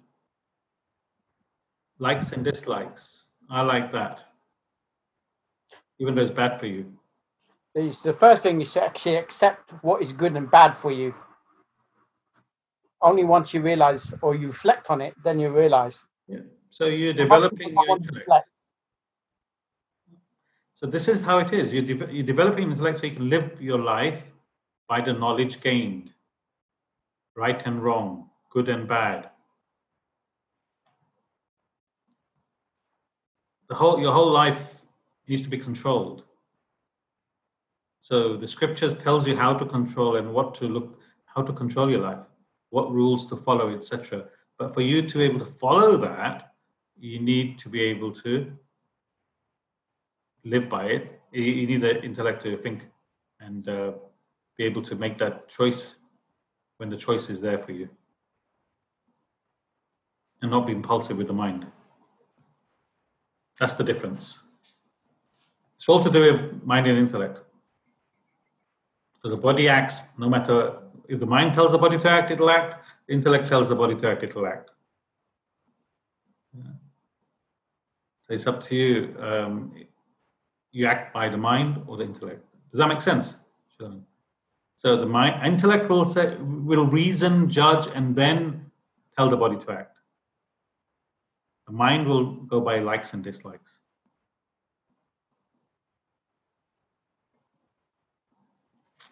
Likes 2.01 2.33
and 2.33 2.43
dislikes. 2.43 3.27
I 3.51 3.61
like 3.61 3.93
that. 3.93 4.21
Even 5.99 6.15
though 6.15 6.23
it's 6.23 6.31
bad 6.31 6.59
for 6.59 6.67
you. 6.67 6.87
It's 7.75 8.01
the 8.01 8.15
first 8.15 8.43
thing 8.43 8.61
is 8.63 8.73
to 8.73 8.83
actually 8.83 9.17
accept 9.17 9.71
what 9.83 10.03
is 10.03 10.13
good 10.13 10.35
and 10.35 10.51
bad 10.51 10.79
for 10.79 10.91
you. 10.91 11.15
Only 13.03 13.25
once 13.25 13.53
you 13.53 13.61
realize 13.61 14.13
or 14.23 14.35
you 14.35 14.49
reflect 14.49 14.91
on 14.91 15.03
it, 15.03 15.15
then 15.23 15.39
you 15.39 15.51
realize. 15.51 16.03
Yeah. 16.27 16.39
So 16.71 16.87
you're 16.87 17.13
developing 17.13 17.75
your 17.75 17.97
intellect. 17.97 18.49
So 20.75 20.87
this 20.87 21.07
is 21.07 21.21
how 21.21 21.39
it 21.39 21.53
is. 21.53 21.73
You're, 21.75 21.83
de- 21.83 22.15
you're 22.15 22.27
developing 22.27 22.71
intellect 22.71 23.01
so 23.01 23.07
you 23.07 23.15
can 23.15 23.29
live 23.29 23.61
your 23.61 23.79
life 23.79 24.23
by 24.89 25.03
the 25.03 25.13
knowledge 25.13 25.61
gained, 25.61 26.11
right 27.37 27.61
and 27.67 27.83
wrong, 27.83 28.31
good 28.51 28.71
and 28.71 28.89
bad. 28.89 29.29
The 33.71 33.77
whole 33.77 34.01
your 34.01 34.13
whole 34.13 34.31
life 34.31 34.83
needs 35.29 35.43
to 35.43 35.49
be 35.49 35.57
controlled. 35.57 36.25
So 38.01 38.37
the 38.37 38.49
scriptures 38.49 38.95
tells 38.95 39.29
you 39.29 39.37
how 39.37 39.55
to 39.55 39.65
control 39.65 40.17
and 40.17 40.35
what 40.35 40.57
to 40.57 40.67
look, 40.67 41.01
how 41.25 41.43
to 41.43 41.53
control 41.53 41.89
your 41.89 42.01
life, 42.01 42.19
what 42.71 42.91
rules 42.93 43.27
to 43.29 43.37
follow, 43.37 43.73
etc. 43.73 44.25
But 44.59 44.75
for 44.75 44.81
you 44.81 45.09
to 45.09 45.19
be 45.19 45.25
able 45.25 45.39
to 45.39 45.47
follow 45.47 45.97
that, 45.99 46.53
you 46.99 47.21
need 47.21 47.61
to 47.61 47.69
be 47.69 47.83
able 47.83 48.11
to 48.25 48.53
live 50.45 50.69
by 50.69 50.87
it. 50.87 51.21
You, 51.31 51.67
need 51.69 51.83
the 51.83 52.03
intellect 52.03 52.43
to 52.43 52.57
think 52.57 52.89
and 53.39 53.69
uh, 53.69 53.93
be 54.59 54.65
able 54.65 54.83
to 54.83 54.97
make 54.97 55.17
that 55.19 55.49
choice 55.49 55.95
when 56.79 56.91
the 56.91 56.97
choice 56.97 57.31
is 57.31 57.41
there 57.41 57.59
for 57.59 57.71
you, 57.71 57.89
and 60.43 60.51
not 60.51 60.67
be 60.67 60.73
impulsive 60.73 61.19
with 61.19 61.29
the 61.29 61.33
mind. 61.33 61.67
That's 63.61 63.77
the 63.77 63.85
difference. 63.85 64.43
It's 65.77 65.89
all 65.89 66.03
to 66.03 66.11
do 66.11 66.21
with 66.21 66.63
mind 66.65 66.87
and 66.87 66.99
intellect. 66.99 67.39
So 69.23 69.29
the 69.29 69.37
body 69.37 69.69
acts 69.69 70.01
no 70.19 70.29
matter 70.29 70.79
if 71.09 71.21
the 71.21 71.27
mind 71.27 71.55
tells 71.55 71.73
the 71.73 71.79
body 71.79 71.99
to 71.99 72.09
act, 72.09 72.31
it'll 72.31 72.51
act. 72.51 72.85
The 73.07 73.15
intellect 73.15 73.49
tells 73.49 73.69
the 73.69 73.75
body 73.75 73.97
to 73.97 74.11
act, 74.11 74.23
it'll 74.23 74.47
act. 74.47 74.71
Yeah. 76.57 76.71
So 78.23 78.35
it's 78.35 78.47
up 78.47 78.63
to 78.65 78.77
you. 78.77 79.17
Um, 79.21 79.75
you 80.71 80.87
act 80.87 81.13
by 81.13 81.29
the 81.29 81.37
mind 81.37 81.83
or 81.87 81.97
the 81.97 82.05
intellect. 82.05 82.45
Does 82.71 82.79
that 82.79 82.87
make 82.87 83.01
sense? 83.01 83.39
So 84.77 84.97
the 84.97 85.07
mind, 85.07 85.45
intellect 85.45 85.91
will 85.91 86.05
say, 86.05 86.37
will 86.39 86.87
reason, 86.87 87.51
judge, 87.51 87.89
and 87.93 88.15
then 88.15 88.71
tell 89.17 89.29
the 89.29 89.37
body 89.37 89.59
to 89.59 89.73
act. 89.73 89.97
Mind 91.71 92.07
will 92.07 92.33
go 92.33 92.61
by 92.61 92.79
likes 92.81 93.15
and 93.15 93.23
dislikes. 93.23 93.79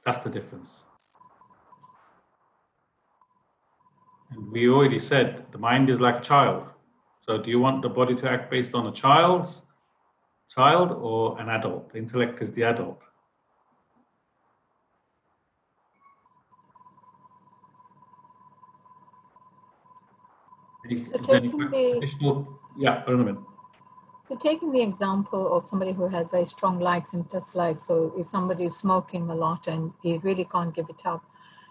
That's 0.04 0.18
the 0.18 0.30
difference. 0.30 0.84
And 4.30 4.50
we 4.52 4.68
already 4.68 4.98
said 4.98 5.46
the 5.52 5.58
mind 5.58 5.90
is 5.90 6.00
like 6.00 6.18
a 6.18 6.20
child. 6.20 6.68
So 7.20 7.38
do 7.38 7.50
you 7.50 7.60
want 7.60 7.82
the 7.82 7.88
body 7.88 8.14
to 8.16 8.30
act 8.30 8.50
based 8.50 8.74
on 8.74 8.86
a 8.86 8.92
child's 8.92 9.62
child 10.48 10.92
or 10.92 11.38
an 11.40 11.48
adult? 11.48 11.92
The 11.92 11.98
intellect 11.98 12.40
is 12.40 12.52
the 12.52 12.62
adult. 12.64 13.06
Any- 20.90 21.04
So 21.04 21.14
is 21.16 21.26
there 21.26 21.36
any 21.36 21.48
taking 21.48 21.70
the- 21.70 22.46
Yeah, 22.76 23.04
Parnaman. 23.04 23.44
So 24.28 24.36
taking 24.36 24.72
the 24.72 24.82
example 24.82 25.54
of 25.56 25.64
somebody 25.64 25.92
who 25.92 26.06
has 26.08 26.28
very 26.30 26.44
strong 26.44 26.78
likes 26.80 27.14
and 27.14 27.28
dislikes, 27.28 27.86
so 27.86 28.12
if 28.16 28.26
somebody 28.28 28.64
is 28.64 28.76
smoking 28.76 29.30
a 29.30 29.34
lot 29.34 29.66
and 29.68 29.92
he 30.02 30.18
really 30.18 30.44
can't 30.44 30.74
give 30.74 30.88
it 30.90 31.06
up, 31.06 31.24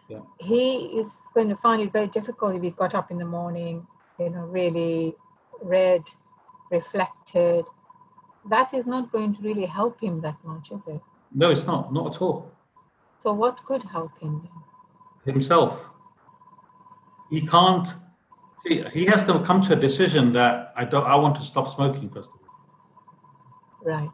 Yeah. 0.07 0.21
he 0.39 0.97
is 0.99 1.27
going 1.33 1.49
to 1.49 1.55
find 1.55 1.81
it 1.81 1.91
very 1.91 2.07
difficult 2.07 2.55
if 2.55 2.63
he 2.63 2.71
got 2.71 2.95
up 2.95 3.11
in 3.11 3.17
the 3.19 3.25
morning, 3.25 3.85
you 4.19 4.29
know, 4.31 4.45
really 4.45 5.15
read, 5.61 6.03
reflected. 6.71 7.65
That 8.49 8.73
is 8.73 8.85
not 8.87 9.11
going 9.11 9.35
to 9.35 9.41
really 9.41 9.65
help 9.65 10.01
him 10.01 10.21
that 10.21 10.43
much, 10.43 10.71
is 10.71 10.87
it? 10.87 11.01
No, 11.31 11.51
it's 11.51 11.65
not. 11.67 11.93
Not 11.93 12.07
at 12.15 12.21
all. 12.21 12.51
So 13.19 13.33
what 13.33 13.63
could 13.65 13.83
help 13.83 14.17
him 14.19 14.41
then? 14.43 15.33
himself. 15.33 15.89
He 17.29 17.45
can't 17.45 17.93
see. 18.59 18.83
He 18.93 19.05
has 19.05 19.23
to 19.25 19.39
come 19.43 19.61
to 19.61 19.73
a 19.73 19.75
decision 19.75 20.33
that 20.33 20.73
I 20.75 20.85
don't. 20.85 21.05
I 21.05 21.15
want 21.15 21.35
to 21.37 21.43
stop 21.43 21.69
smoking 21.69 22.09
first 22.09 22.31
of 22.33 22.39
all. 22.41 22.47
Right. 23.83 24.09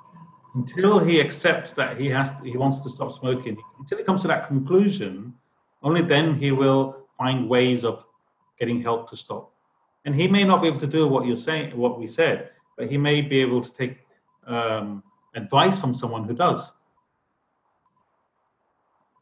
Until 0.56 0.99
he 0.99 1.19
accepts 1.19 1.71
that 1.73 1.99
he 1.99 2.08
has, 2.10 2.32
he 2.43 2.58
wants 2.58 2.79
to 2.82 2.89
stop 2.89 3.12
smoking. 3.12 3.58
Until 3.79 3.97
he 3.97 4.03
comes 4.03 4.21
to 4.21 4.27
that 4.27 4.47
conclusion, 4.47 5.34
only 5.82 6.01
then 6.03 6.36
he 6.36 6.51
will 6.51 7.08
find 7.17 7.49
ways 7.49 7.84
of 7.84 8.06
getting 8.60 8.79
help 8.82 9.10
to 9.10 9.17
stop. 9.17 9.51
And 10.06 10.13
he 10.13 10.27
may 10.27 10.43
not 10.43 10.62
be 10.62 10.67
able 10.67 10.79
to 10.82 10.88
do 10.88 11.08
what 11.08 11.25
you're 11.25 11.38
saying, 11.38 11.75
what 11.75 11.97
we 11.99 12.08
said, 12.08 12.51
but 12.77 12.88
he 12.91 12.97
may 12.97 13.21
be 13.21 13.39
able 13.41 13.62
to 13.62 13.71
take 13.71 13.97
um, 14.45 15.01
advice 15.34 15.79
from 15.79 15.93
someone 15.95 16.25
who 16.25 16.34
does, 16.36 16.71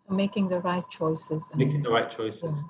So 0.07 0.13
making 0.13 0.49
the 0.49 0.59
right 0.59 0.83
choices. 0.89 1.43
and- 1.51 1.59
making 1.59 1.83
the 1.83 1.91
right 1.91 2.09
choices. 2.09 2.43
yeah. 2.43 2.61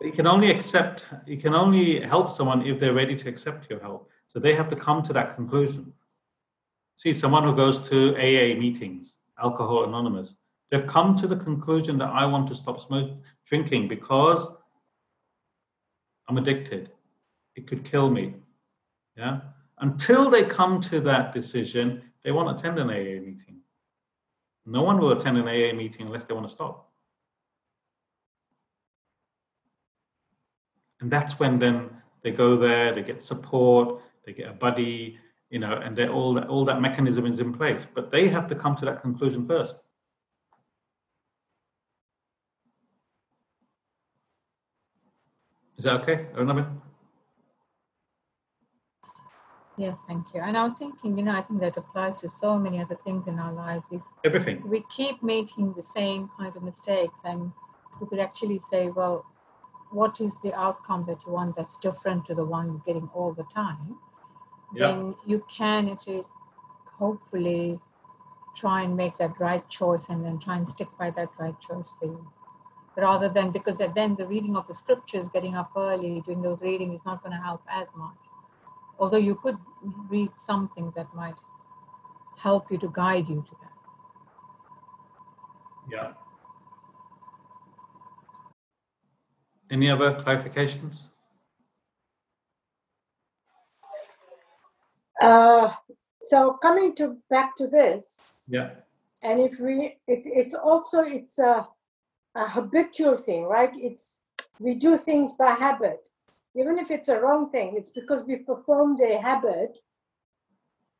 You 0.00 0.12
can 0.12 0.26
only 0.26 0.50
accept, 0.50 1.04
you 1.26 1.36
can 1.36 1.54
only 1.54 2.00
help 2.00 2.32
someone 2.32 2.66
if 2.66 2.80
they're 2.80 2.94
ready 2.94 3.14
to 3.16 3.28
accept 3.28 3.68
your 3.68 3.80
help. 3.80 4.08
So 4.28 4.38
they 4.38 4.54
have 4.54 4.68
to 4.68 4.76
come 4.76 5.02
to 5.02 5.12
that 5.12 5.36
conclusion. 5.36 5.92
See, 6.96 7.12
someone 7.12 7.44
who 7.44 7.54
goes 7.54 7.78
to 7.90 8.14
AA 8.16 8.58
meetings, 8.58 9.16
Alcohol 9.42 9.84
Anonymous, 9.84 10.36
they've 10.70 10.86
come 10.86 11.16
to 11.16 11.26
the 11.26 11.36
conclusion 11.36 11.98
that 11.98 12.08
I 12.08 12.24
want 12.24 12.48
to 12.48 12.54
stop 12.54 12.80
smoking, 12.80 13.20
drinking 13.46 13.88
because 13.88 14.48
I'm 16.28 16.38
addicted. 16.38 16.90
It 17.56 17.66
could 17.66 17.84
kill 17.84 18.10
me. 18.10 18.34
Yeah. 19.16 19.40
Until 19.78 20.30
they 20.30 20.44
come 20.44 20.80
to 20.82 21.00
that 21.00 21.34
decision, 21.34 22.02
they 22.22 22.32
won't 22.32 22.58
attend 22.58 22.78
an 22.78 22.90
AA 22.90 23.20
meeting. 23.20 23.60
No 24.64 24.82
one 24.82 24.98
will 24.98 25.12
attend 25.12 25.38
an 25.38 25.48
AA 25.48 25.74
meeting 25.74 26.06
unless 26.06 26.24
they 26.24 26.34
want 26.34 26.46
to 26.46 26.52
stop. 26.52 26.89
And 31.00 31.10
that's 31.10 31.38
when 31.38 31.58
then 31.58 31.90
they 32.22 32.30
go 32.30 32.56
there, 32.56 32.92
they 32.94 33.02
get 33.02 33.22
support, 33.22 34.02
they 34.24 34.32
get 34.32 34.48
a 34.48 34.52
buddy, 34.52 35.18
you 35.48 35.58
know, 35.58 35.72
and 35.72 35.96
they 35.96 36.08
all 36.08 36.34
that 36.34 36.48
all 36.48 36.64
that 36.66 36.80
mechanism 36.80 37.26
is 37.26 37.40
in 37.40 37.52
place. 37.52 37.86
But 37.92 38.10
they 38.10 38.28
have 38.28 38.46
to 38.48 38.54
come 38.54 38.76
to 38.76 38.84
that 38.84 39.00
conclusion 39.02 39.46
first. 39.46 39.76
Is 45.78 45.84
that 45.84 46.02
okay, 46.02 46.26
Arunaben? 46.34 46.78
Yes, 49.78 50.02
thank 50.06 50.34
you. 50.34 50.42
And 50.42 50.54
I 50.58 50.64
was 50.64 50.74
thinking, 50.74 51.16
you 51.16 51.24
know, 51.24 51.32
I 51.32 51.40
think 51.40 51.62
that 51.62 51.74
applies 51.78 52.20
to 52.20 52.28
so 52.28 52.58
many 52.58 52.80
other 52.80 52.98
things 53.02 53.26
in 53.26 53.38
our 53.38 53.50
lives. 53.50 53.86
If 53.90 54.02
Everything. 54.22 54.68
we 54.68 54.84
keep 54.90 55.22
making 55.22 55.72
the 55.72 55.82
same 55.82 56.28
kind 56.38 56.54
of 56.54 56.62
mistakes, 56.62 57.18
and 57.24 57.50
we 57.98 58.06
could 58.06 58.18
actually 58.18 58.58
say, 58.58 58.90
well, 58.90 59.24
what 59.90 60.20
is 60.20 60.40
the 60.40 60.54
outcome 60.54 61.04
that 61.06 61.18
you 61.26 61.32
want 61.32 61.56
that's 61.56 61.76
different 61.76 62.26
to 62.26 62.34
the 62.34 62.44
one 62.44 62.66
you're 62.66 62.82
getting 62.86 63.10
all 63.14 63.32
the 63.32 63.44
time? 63.54 63.98
Yeah. 64.74 64.88
Then 64.88 65.16
you 65.26 65.44
can 65.48 65.88
actually 65.88 66.24
hopefully 66.98 67.80
try 68.56 68.82
and 68.82 68.96
make 68.96 69.16
that 69.18 69.38
right 69.40 69.68
choice 69.68 70.08
and 70.08 70.24
then 70.24 70.38
try 70.38 70.56
and 70.56 70.68
stick 70.68 70.88
by 70.98 71.10
that 71.10 71.30
right 71.38 71.58
choice 71.60 71.90
for 71.98 72.06
you. 72.06 72.30
Rather 72.96 73.28
than 73.28 73.50
because 73.50 73.76
then 73.78 74.16
the 74.16 74.26
reading 74.26 74.56
of 74.56 74.66
the 74.66 74.74
scriptures, 74.74 75.28
getting 75.28 75.54
up 75.54 75.70
early, 75.76 76.20
doing 76.20 76.42
those 76.42 76.60
reading 76.60 76.92
is 76.92 77.00
not 77.06 77.22
going 77.22 77.34
to 77.34 77.42
help 77.42 77.62
as 77.68 77.88
much. 77.96 78.16
Although 78.98 79.18
you 79.18 79.34
could 79.36 79.56
read 80.08 80.30
something 80.36 80.92
that 80.96 81.14
might 81.14 81.36
help 82.36 82.70
you 82.70 82.78
to 82.78 82.90
guide 82.92 83.28
you 83.28 83.44
to 83.48 83.56
that. 83.62 83.70
Yeah. 85.90 86.12
Any 89.70 89.88
other 89.88 90.14
clarifications? 90.14 91.02
Uh, 95.20 95.72
so 96.22 96.54
coming 96.54 96.94
to 96.96 97.16
back 97.28 97.54
to 97.56 97.66
this, 97.66 98.20
Yeah. 98.48 98.70
and 99.22 99.38
if 99.40 99.60
we, 99.60 99.98
it, 100.08 100.22
it's 100.24 100.54
also 100.54 101.02
it's 101.02 101.38
a, 101.38 101.68
a 102.34 102.48
habitual 102.48 103.16
thing, 103.16 103.44
right? 103.44 103.70
It's 103.74 104.18
we 104.58 104.74
do 104.74 104.96
things 104.96 105.36
by 105.36 105.52
habit, 105.52 106.08
even 106.54 106.78
if 106.78 106.90
it's 106.90 107.08
a 107.08 107.20
wrong 107.20 107.50
thing. 107.50 107.74
It's 107.76 107.90
because 107.90 108.24
we 108.24 108.36
performed 108.36 109.00
a 109.00 109.18
habit. 109.20 109.78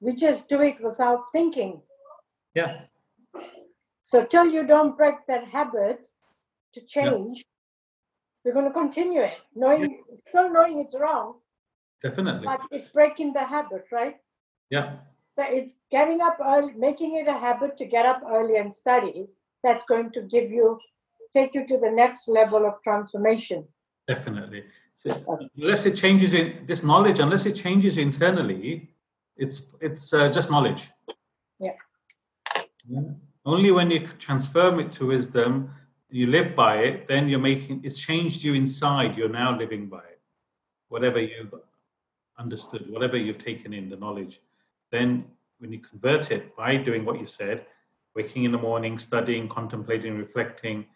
We 0.00 0.12
just 0.12 0.48
do 0.48 0.60
it 0.60 0.80
without 0.82 1.32
thinking. 1.32 1.82
Yeah. 2.54 2.84
So 4.02 4.24
till 4.24 4.46
you 4.46 4.66
don't 4.66 4.96
break 4.96 5.26
that 5.28 5.44
habit 5.44 6.08
to 6.74 6.80
change, 6.82 7.44
we're 8.44 8.52
going 8.52 8.66
to 8.66 8.72
continue 8.72 9.20
it, 9.20 9.34
knowing 9.54 10.02
still 10.14 10.50
knowing 10.50 10.80
it's 10.80 10.98
wrong, 10.98 11.34
Definitely. 12.02 12.46
but 12.46 12.60
it's 12.70 12.88
breaking 12.88 13.32
the 13.32 13.44
habit, 13.44 13.84
right? 13.92 14.16
Yeah. 14.70 14.96
So 15.38 15.44
it's 15.46 15.80
getting 15.90 16.20
up 16.20 16.38
early, 16.44 16.72
making 16.76 17.16
it 17.16 17.28
a 17.28 17.32
habit 17.32 17.76
to 17.78 17.86
get 17.86 18.06
up 18.06 18.22
early 18.28 18.56
and 18.56 18.72
study. 18.72 19.26
That's 19.62 19.84
going 19.84 20.10
to 20.12 20.22
give 20.22 20.50
you, 20.50 20.78
take 21.32 21.54
you 21.54 21.66
to 21.66 21.78
the 21.78 21.90
next 21.90 22.28
level 22.28 22.66
of 22.66 22.74
transformation. 22.82 23.66
Definitely. 24.08 24.64
So 24.96 25.38
unless 25.56 25.86
it 25.86 25.96
changes 25.96 26.34
in 26.34 26.64
this 26.66 26.82
knowledge, 26.82 27.20
unless 27.20 27.46
it 27.46 27.56
changes 27.56 27.96
internally, 27.96 28.90
it's 29.36 29.74
it's 29.80 30.12
uh, 30.12 30.28
just 30.28 30.50
knowledge. 30.50 30.88
Yeah. 31.58 31.72
Yeah. 32.86 33.00
Only 33.46 33.70
when 33.70 33.90
you 33.90 34.06
transform 34.18 34.80
it 34.80 34.92
to 34.92 35.06
wisdom, 35.06 35.70
you 36.10 36.26
live 36.26 36.54
by 36.56 36.78
it, 36.78 37.08
then 37.08 37.28
you're 37.28 37.38
making 37.38 37.80
it's 37.84 37.98
changed 37.98 38.42
you 38.42 38.54
inside. 38.54 39.16
You're 39.16 39.28
now 39.28 39.56
living 39.56 39.86
by 39.86 39.98
it. 39.98 40.20
Whatever 40.88 41.20
you've 41.20 41.54
understood, 42.38 42.90
whatever 42.90 43.16
you've 43.16 43.44
taken 43.44 43.72
in 43.72 43.88
the 43.88 43.96
knowledge, 43.96 44.40
then 44.90 45.24
when 45.58 45.72
you 45.72 45.78
convert 45.78 46.30
it 46.30 46.56
by 46.56 46.76
doing 46.76 47.04
what 47.04 47.20
you've 47.20 47.30
said, 47.30 47.66
waking 48.14 48.44
in 48.44 48.52
the 48.52 48.58
morning, 48.58 48.98
studying, 48.98 49.48
contemplating, 49.48 50.16
reflecting, 50.16 50.86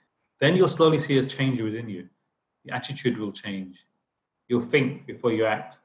then 0.41 0.57
you'll 0.57 0.69
slowly 0.69 0.99
see 0.99 1.19
a 1.19 1.25
change 1.25 1.61
within 1.61 1.89
you. 1.89 2.09
The 2.65 2.73
attitude 2.73 3.19
will 3.19 3.33
change. 3.33 3.87
You'll 4.49 4.63
think 4.63 5.07
before 5.07 5.33
you 5.33 5.45
act. 5.45 5.77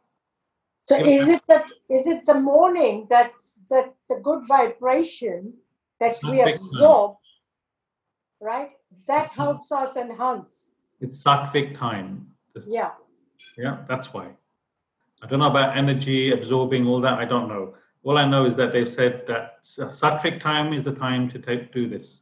So 0.87 1.05
is 1.05 1.27
it 1.27 1.43
that 1.47 1.69
is 1.87 2.07
it 2.07 2.25
the 2.25 2.33
morning 2.33 3.05
that 3.11 3.33
that 3.69 3.93
the 4.09 4.19
good 4.23 4.47
vibration 4.47 5.53
that 5.99 6.17
we 6.23 6.37
not 6.37 6.45
fixed 6.45 6.73
now. 6.73 6.79
absorb, 6.79 7.15
right? 8.39 8.71
That 9.07 9.29
helps 9.29 9.71
us 9.71 9.95
enhance. 9.97 10.71
It's 11.01 11.23
sattvic 11.23 11.77
time. 11.77 12.27
Yeah. 12.65 12.91
Yeah, 13.57 13.77
that's 13.87 14.13
why. 14.13 14.29
I 15.21 15.27
don't 15.27 15.39
know 15.39 15.49
about 15.49 15.77
energy 15.77 16.31
absorbing 16.31 16.87
all 16.87 17.01
that. 17.01 17.19
I 17.19 17.25
don't 17.25 17.47
know. 17.47 17.75
All 18.03 18.17
I 18.17 18.25
know 18.25 18.45
is 18.45 18.55
that 18.55 18.71
they've 18.71 18.89
said 18.89 19.25
that 19.27 19.63
sattvic 19.63 20.41
time 20.41 20.73
is 20.73 20.83
the 20.83 20.93
time 20.93 21.29
to 21.31 21.39
take 21.39 21.73
do 21.73 21.89
this, 21.89 22.21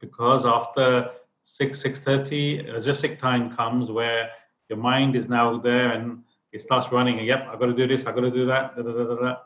because 0.00 0.44
after 0.44 1.10
six 1.44 1.80
six 1.80 2.00
thirty, 2.00 2.62
rajasic 2.64 3.18
time 3.18 3.54
comes 3.54 3.90
where 3.90 4.30
your 4.68 4.78
mind 4.78 5.16
is 5.16 5.28
now 5.28 5.58
there 5.58 5.92
and 5.92 6.22
it 6.52 6.60
starts 6.60 6.92
running. 6.92 7.18
And 7.18 7.26
yep, 7.26 7.48
I've 7.50 7.58
got 7.58 7.66
to 7.66 7.74
do 7.74 7.86
this. 7.86 8.04
I've 8.06 8.14
got 8.14 8.22
to 8.22 8.30
do 8.30 8.44
that. 8.46 8.76
Da, 8.76 8.82
da, 8.82 9.14
da. 9.14 9.36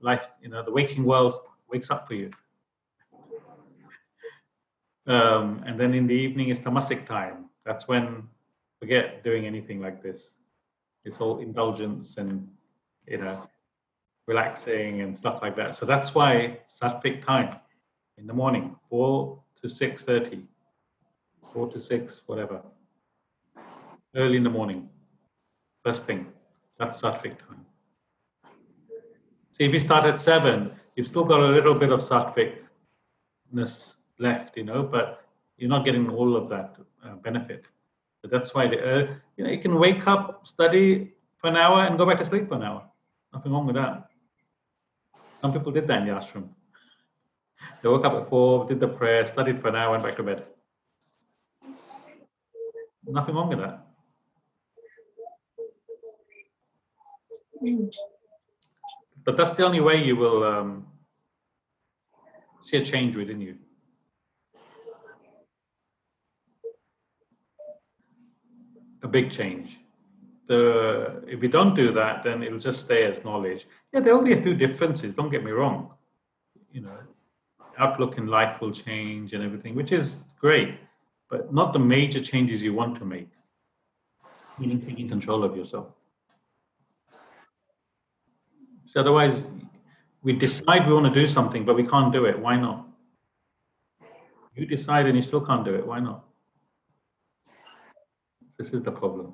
Life, 0.00 0.28
you 0.42 0.50
know, 0.50 0.62
the 0.62 0.72
waking 0.72 1.04
world 1.04 1.32
wakes 1.70 1.90
up 1.90 2.06
for 2.06 2.14
you. 2.14 2.30
Um, 5.10 5.64
and 5.66 5.78
then 5.78 5.92
in 5.92 6.06
the 6.06 6.14
evening 6.14 6.50
is 6.50 6.60
tamasic 6.60 7.04
time. 7.04 7.46
That's 7.66 7.88
when 7.88 8.28
forget 8.78 9.24
doing 9.24 9.44
anything 9.44 9.80
like 9.80 10.00
this. 10.00 10.38
It's 11.04 11.20
all 11.20 11.40
indulgence 11.40 12.16
and 12.16 12.46
you 13.08 13.18
know 13.18 13.48
relaxing 14.28 15.00
and 15.00 15.18
stuff 15.18 15.42
like 15.42 15.56
that. 15.56 15.74
So 15.74 15.84
that's 15.84 16.14
why 16.14 16.60
sattvic 16.80 17.24
time 17.26 17.56
in 18.18 18.28
the 18.28 18.32
morning, 18.32 18.76
four 18.88 19.42
to 19.60 19.68
six 19.68 20.04
thirty, 20.04 20.44
four 21.52 21.68
to 21.72 21.80
six, 21.80 22.22
whatever, 22.26 22.62
early 24.14 24.36
in 24.36 24.44
the 24.44 24.50
morning, 24.50 24.88
first 25.84 26.06
thing. 26.06 26.28
That's 26.78 27.02
sattvic 27.02 27.36
time. 27.48 27.66
See, 29.50 29.64
if 29.64 29.72
you 29.72 29.80
start 29.80 30.04
at 30.04 30.20
seven, 30.20 30.70
you've 30.94 31.08
still 31.08 31.24
got 31.24 31.40
a 31.40 31.48
little 31.48 31.74
bit 31.74 31.90
of 31.90 32.00
sattvicness 32.00 33.94
left, 34.20 34.56
you 34.56 34.64
know, 34.64 34.82
but 34.82 35.24
you're 35.56 35.68
not 35.68 35.84
getting 35.84 36.08
all 36.10 36.36
of 36.36 36.48
that 36.48 36.76
uh, 37.04 37.16
benefit. 37.16 37.64
So 38.22 38.28
that's 38.28 38.54
why 38.54 38.66
uh, 38.66 39.14
you 39.36 39.44
know 39.44 39.50
you 39.50 39.58
can 39.58 39.78
wake 39.78 40.06
up, 40.06 40.46
study 40.46 41.12
for 41.38 41.48
an 41.48 41.56
hour, 41.56 41.86
and 41.86 41.98
go 41.98 42.06
back 42.06 42.18
to 42.18 42.24
sleep 42.24 42.48
for 42.48 42.54
an 42.54 42.62
hour. 42.62 42.84
Nothing 43.32 43.52
wrong 43.52 43.66
with 43.66 43.76
that. 43.76 44.08
Some 45.40 45.52
people 45.52 45.72
did 45.72 45.86
that 45.88 46.02
in 46.02 46.08
the 46.08 46.12
ashram. 46.12 46.48
They 47.82 47.88
woke 47.88 48.04
up 48.04 48.12
at 48.12 48.28
four, 48.28 48.66
did 48.66 48.78
the 48.78 48.88
prayer, 48.88 49.24
studied 49.24 49.60
for 49.60 49.68
an 49.68 49.76
hour, 49.76 49.92
went 49.92 50.02
back 50.02 50.16
to 50.16 50.22
bed. 50.22 50.44
Nothing 53.06 53.34
wrong 53.34 53.48
with 53.48 53.58
that. 53.58 53.86
But 59.24 59.36
that's 59.36 59.54
the 59.54 59.64
only 59.64 59.80
way 59.80 60.02
you 60.02 60.16
will 60.16 60.44
um, 60.44 60.86
see 62.60 62.76
a 62.76 62.84
change 62.84 63.16
within 63.16 63.40
you. 63.40 63.56
A 69.02 69.08
big 69.08 69.30
change. 69.30 69.78
The 70.46 71.22
if 71.26 71.40
we 71.40 71.48
don't 71.48 71.74
do 71.74 71.92
that, 71.92 72.22
then 72.24 72.42
it'll 72.42 72.58
just 72.58 72.80
stay 72.84 73.04
as 73.04 73.24
knowledge. 73.24 73.66
Yeah, 73.92 74.00
there 74.00 74.14
will 74.14 74.22
be 74.22 74.32
a 74.32 74.42
few 74.42 74.54
differences. 74.54 75.14
Don't 75.14 75.30
get 75.30 75.44
me 75.44 75.52
wrong. 75.52 75.94
You 76.72 76.82
know, 76.82 76.98
outlook 77.78 78.18
in 78.18 78.26
life 78.26 78.60
will 78.60 78.72
change 78.72 79.32
and 79.32 79.42
everything, 79.42 79.74
which 79.74 79.92
is 79.92 80.24
great, 80.40 80.74
but 81.28 81.52
not 81.52 81.72
the 81.72 81.78
major 81.78 82.20
changes 82.20 82.62
you 82.62 82.74
want 82.74 82.96
to 82.98 83.04
make. 83.04 83.30
Meaning 84.58 84.80
taking 84.82 85.08
control 85.08 85.42
of 85.44 85.56
yourself. 85.56 85.88
So 88.86 89.00
otherwise, 89.00 89.42
we 90.22 90.32
decide 90.32 90.86
we 90.86 90.92
want 90.92 91.12
to 91.12 91.20
do 91.20 91.26
something, 91.26 91.64
but 91.64 91.76
we 91.76 91.86
can't 91.86 92.12
do 92.12 92.26
it. 92.26 92.38
Why 92.38 92.56
not? 92.56 92.86
You 94.54 94.66
decide 94.66 95.06
and 95.06 95.16
you 95.16 95.22
still 95.22 95.40
can't 95.40 95.64
do 95.64 95.74
it. 95.74 95.86
Why 95.86 96.00
not? 96.00 96.24
This 98.60 98.74
is 98.74 98.82
the 98.82 98.92
problem. 98.92 99.32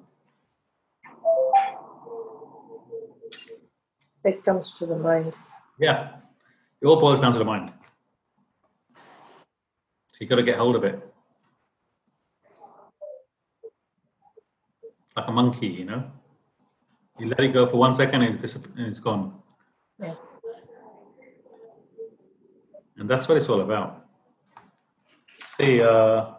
It 4.23 4.45
comes 4.45 4.73
to 4.75 4.87
the 4.87 4.97
mind. 4.97 5.33
Yeah, 5.81 6.19
it 6.81 6.87
all 6.87 7.01
boils 7.01 7.23
down 7.23 7.33
to 7.33 7.39
the 7.41 7.45
mind. 7.45 7.73
So 8.95 10.19
you 10.21 10.29
got 10.29 10.37
to 10.37 10.45
get 10.45 10.59
hold 10.59 10.77
of 10.77 10.85
it. 10.85 11.03
Like 15.17 15.27
a 15.27 15.33
monkey, 15.33 15.67
you 15.67 15.87
know. 15.87 16.05
You 17.19 17.29
let 17.29 17.41
it 17.41 17.53
go 17.53 17.67
for 17.67 17.79
one 17.79 17.97
second 17.97 18.23
and 18.23 18.45
it's, 18.45 18.55
and 18.55 18.87
it's 18.87 19.01
gone. 19.01 19.43
Yeah. 19.99 20.15
And 22.97 23.11
that's 23.11 23.27
what 23.29 23.37
it's 23.39 23.49
all 23.49 23.61
about. 23.61 24.07
The, 25.59 25.83
uh, 25.83 26.35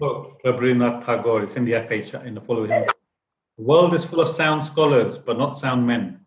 Rabindranath 0.00 1.04
Tagore. 1.04 1.42
It's 1.42 1.56
in 1.56 1.64
the 1.64 1.72
FH 1.72 2.24
in 2.26 2.34
the 2.34 2.40
following. 2.40 2.70
The 2.70 3.62
world 3.62 3.94
is 3.94 4.04
full 4.04 4.20
of 4.20 4.28
sound 4.28 4.64
scholars, 4.64 5.16
but 5.18 5.38
not 5.38 5.58
sound 5.58 5.86
men. 5.86 6.20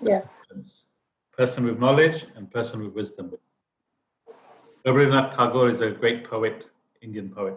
Yeah. 0.00 0.22
Person 1.36 1.64
with 1.64 1.78
knowledge 1.78 2.26
and 2.36 2.50
person 2.50 2.82
with 2.84 2.94
wisdom. 2.94 3.32
Rabindranath 4.86 5.36
Tagore 5.36 5.70
is 5.70 5.80
a 5.80 5.90
great 5.90 6.24
poet, 6.24 6.66
Indian 7.02 7.30
poet. 7.30 7.54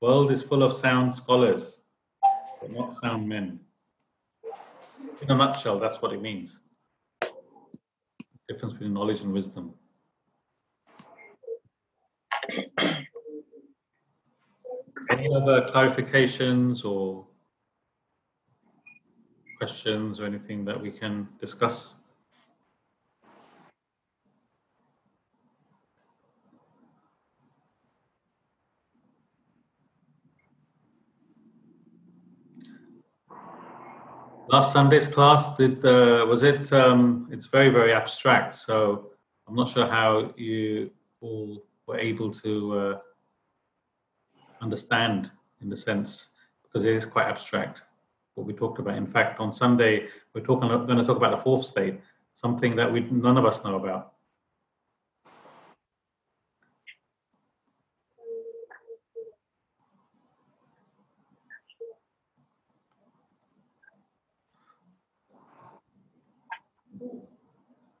World 0.00 0.30
is 0.30 0.42
full 0.42 0.62
of 0.62 0.72
sound 0.74 1.16
scholars, 1.16 1.78
but 2.60 2.70
not 2.70 2.96
sound 2.96 3.28
men. 3.28 3.60
In 5.22 5.30
a 5.30 5.34
nutshell, 5.36 5.78
that's 5.78 6.02
what 6.02 6.12
it 6.12 6.20
means. 6.20 6.60
Difference 8.48 8.74
between 8.74 8.92
knowledge 8.92 9.22
and 9.22 9.32
wisdom. 9.32 9.74
Any 15.10 15.34
other 15.34 15.62
clarifications 15.62 16.84
or 16.84 17.26
questions 19.58 20.18
or 20.18 20.24
anything 20.24 20.64
that 20.64 20.80
we 20.80 20.90
can 20.90 21.28
discuss? 21.40 21.96
Last 34.48 34.72
Sunday's 34.72 35.08
class, 35.08 35.56
did 35.56 35.84
uh, 35.84 36.26
was 36.28 36.42
it? 36.42 36.72
Um, 36.72 37.28
it's 37.32 37.46
very 37.46 37.70
very 37.70 37.92
abstract, 37.92 38.54
so 38.54 39.10
I'm 39.48 39.54
not 39.54 39.68
sure 39.68 39.86
how 39.86 40.32
you 40.36 40.90
all 41.20 41.64
were 41.86 41.98
able 41.98 42.30
to 42.30 42.78
uh, 42.78 42.98
understand 44.64 45.30
in 45.60 45.68
the 45.68 45.76
sense 45.76 46.30
because 46.62 46.84
it 46.84 46.94
is 46.94 47.04
quite 47.04 47.26
abstract 47.26 47.84
what 48.34 48.46
we 48.46 48.52
talked 48.52 48.80
about. 48.80 48.96
In 48.96 49.06
fact, 49.06 49.38
on 49.38 49.52
Sunday 49.52 50.08
we're 50.34 50.40
talking 50.40 50.68
going 50.68 50.98
to 50.98 51.04
talk 51.04 51.18
about 51.18 51.36
the 51.36 51.42
fourth 51.42 51.66
state, 51.66 52.00
something 52.34 52.74
that 52.74 52.90
we 52.90 53.00
none 53.00 53.36
of 53.36 53.44
us 53.44 53.62
know 53.62 53.76
about. 53.76 54.12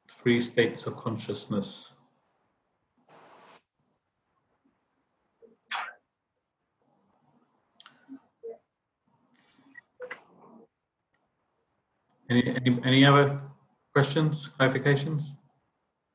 Three 0.08 0.40
states 0.40 0.86
of 0.86 0.96
consciousness. 0.96 1.93
Any, 12.30 12.56
any, 12.56 12.80
any 12.84 13.04
other 13.04 13.40
questions, 13.92 14.50
clarifications? 14.58 15.24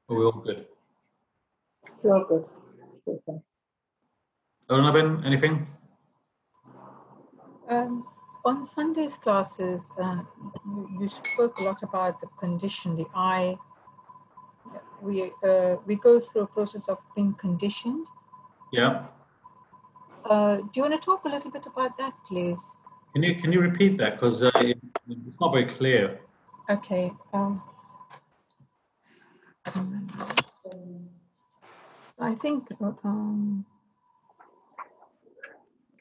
Are 0.10 0.16
we 0.16 0.26
all 0.26 0.42
good? 0.44 0.66
Feel 2.02 2.26
good. 2.28 2.46
Okay. 3.08 3.40
Arunaben, 4.70 5.26
anything? 5.26 5.68
Um, 7.68 8.06
on 8.46 8.64
Sunday's 8.64 9.18
classes, 9.18 9.92
uh, 10.02 10.22
you, 10.66 10.90
you 11.02 11.10
spoke 11.10 11.60
a 11.60 11.64
lot 11.64 11.84
about 11.84 12.20
the 12.20 12.28
condition, 12.40 12.96
the 12.96 13.06
eye. 13.14 13.58
We 15.02 15.32
uh, 15.44 15.78
we 15.86 15.96
go 15.96 16.20
through 16.20 16.42
a 16.42 16.48
process 16.48 16.90
of 16.90 17.00
being 17.16 17.34
conditioned. 17.34 18.06
Yeah. 18.74 19.06
Uh, 20.26 20.58
do 20.58 20.70
you 20.76 20.82
want 20.82 20.94
to 20.94 21.00
talk 21.00 21.26
a 21.26 21.30
little 21.30 21.52
bit 21.52 21.66
about 21.66 21.98
that, 21.98 22.14
please? 22.28 22.60
Can 23.14 23.24
you 23.24 23.36
can 23.36 23.52
you 23.52 23.60
repeat 23.60 23.98
that 23.98 24.16
because 24.16 24.44
uh, 24.44 24.52
it's 24.56 25.40
not 25.42 25.52
very 25.52 25.66
clear. 25.66 26.20
Okay. 26.70 27.12
Um, 27.34 27.62
I 32.20 32.36
think 32.36 32.68
um, 33.04 33.66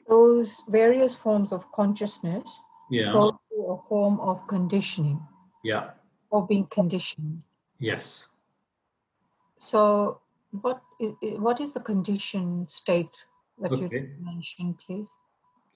those 0.07 0.61
various 0.67 1.15
forms 1.15 1.51
of 1.51 1.71
consciousness 1.71 2.49
Yeah. 2.91 3.13
go 3.13 3.39
through 3.47 3.67
a 3.71 3.77
form 3.77 4.19
of 4.19 4.45
conditioning, 4.47 5.21
Yeah. 5.63 5.91
of 6.31 6.47
being 6.47 6.65
conditioned. 6.67 7.43
Yes. 7.79 8.27
So, 9.57 10.21
what 10.51 10.81
is 10.99 11.13
what 11.39 11.59
is 11.61 11.73
the 11.73 11.79
conditioned 11.79 12.69
state 12.69 13.15
that 13.59 13.71
Okay. 13.71 13.89
you 13.91 14.15
mentioned, 14.19 14.77
please? 14.79 15.09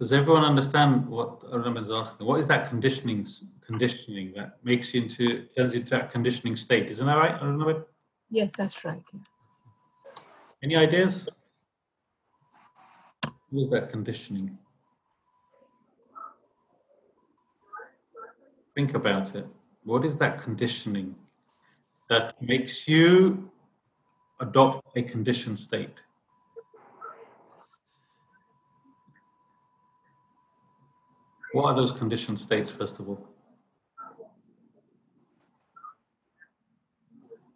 Does 0.03 0.11
everyone 0.11 0.43
understand 0.43 1.07
what 1.07 1.49
Arunaben's 1.49 1.89
asking? 1.89 2.27
What 2.27 2.37
is 2.37 2.47
that 2.47 2.67
conditioning 2.67 3.25
conditioning 3.65 4.33
that 4.35 4.57
makes 4.61 4.93
you 4.93 5.03
into 5.03 5.45
turns 5.55 5.75
into 5.75 5.91
that 5.91 6.11
conditioning 6.11 6.57
state? 6.57 6.91
Isn't 6.91 7.05
that 7.05 7.15
right, 7.15 7.39
Arunaben? 7.39 7.85
Yes, 8.29 8.51
that's 8.57 8.83
right. 8.83 9.01
Any 10.61 10.75
ideas? 10.75 11.29
What 13.49 13.63
is 13.63 13.71
that 13.71 13.91
conditioning? 13.91 14.57
Think 18.75 18.95
about 18.95 19.33
it. 19.35 19.47
What 19.85 20.03
is 20.03 20.17
that 20.17 20.37
conditioning 20.37 21.15
that 22.09 22.41
makes 22.41 22.89
you 22.89 23.49
adopt 24.41 24.85
a 24.97 25.03
conditioned 25.03 25.59
state? 25.59 26.03
What 31.53 31.65
are 31.65 31.75
those 31.75 31.91
conditioned 31.91 32.39
states, 32.39 32.71
first 32.71 32.99
of 32.99 33.07
all? 33.07 33.27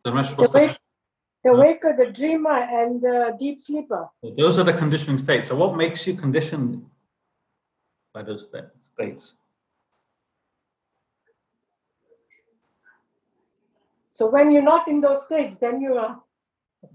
Ramesh, 0.06 0.30
The 0.30 0.36
what's 0.36 0.52
the- 0.52 0.60
wake, 0.60 0.78
the 1.44 1.54
waker, 1.56 1.96
the 1.98 2.12
dreamer, 2.12 2.52
and 2.52 3.02
the 3.02 3.36
deep 3.40 3.60
sleeper. 3.60 4.08
Those 4.38 4.60
are 4.60 4.64
the 4.64 4.74
conditioning 4.74 5.18
states. 5.18 5.48
So 5.50 5.56
what 5.56 5.76
makes 5.76 6.06
you 6.06 6.14
conditioned 6.16 6.86
by 8.14 8.22
those 8.22 8.46
sta- 8.46 8.70
states? 8.82 9.36
So 14.12 14.30
when 14.30 14.52
you're 14.52 14.62
not 14.74 14.88
in 14.88 15.00
those 15.02 15.26
states, 15.26 15.58
then 15.58 15.82
you 15.82 15.98
are. 15.98 16.22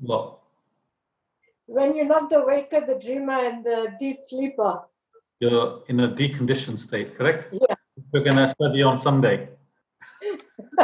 What? 0.00 0.38
When 1.66 1.96
you're 1.96 2.06
not 2.06 2.30
the 2.30 2.44
waker, 2.44 2.80
the 2.80 2.94
dreamer, 2.94 3.38
and 3.48 3.64
the 3.64 3.94
deep 3.98 4.22
sleeper. 4.22 4.82
You're 5.42 5.82
in 5.88 5.98
a 5.98 6.08
deconditioned 6.08 6.78
state, 6.78 7.16
correct? 7.18 7.52
Yeah. 7.52 7.74
We're 8.12 8.22
going 8.22 8.36
to 8.36 8.48
study 8.48 8.80
on 8.84 8.96
Sunday. 8.96 9.48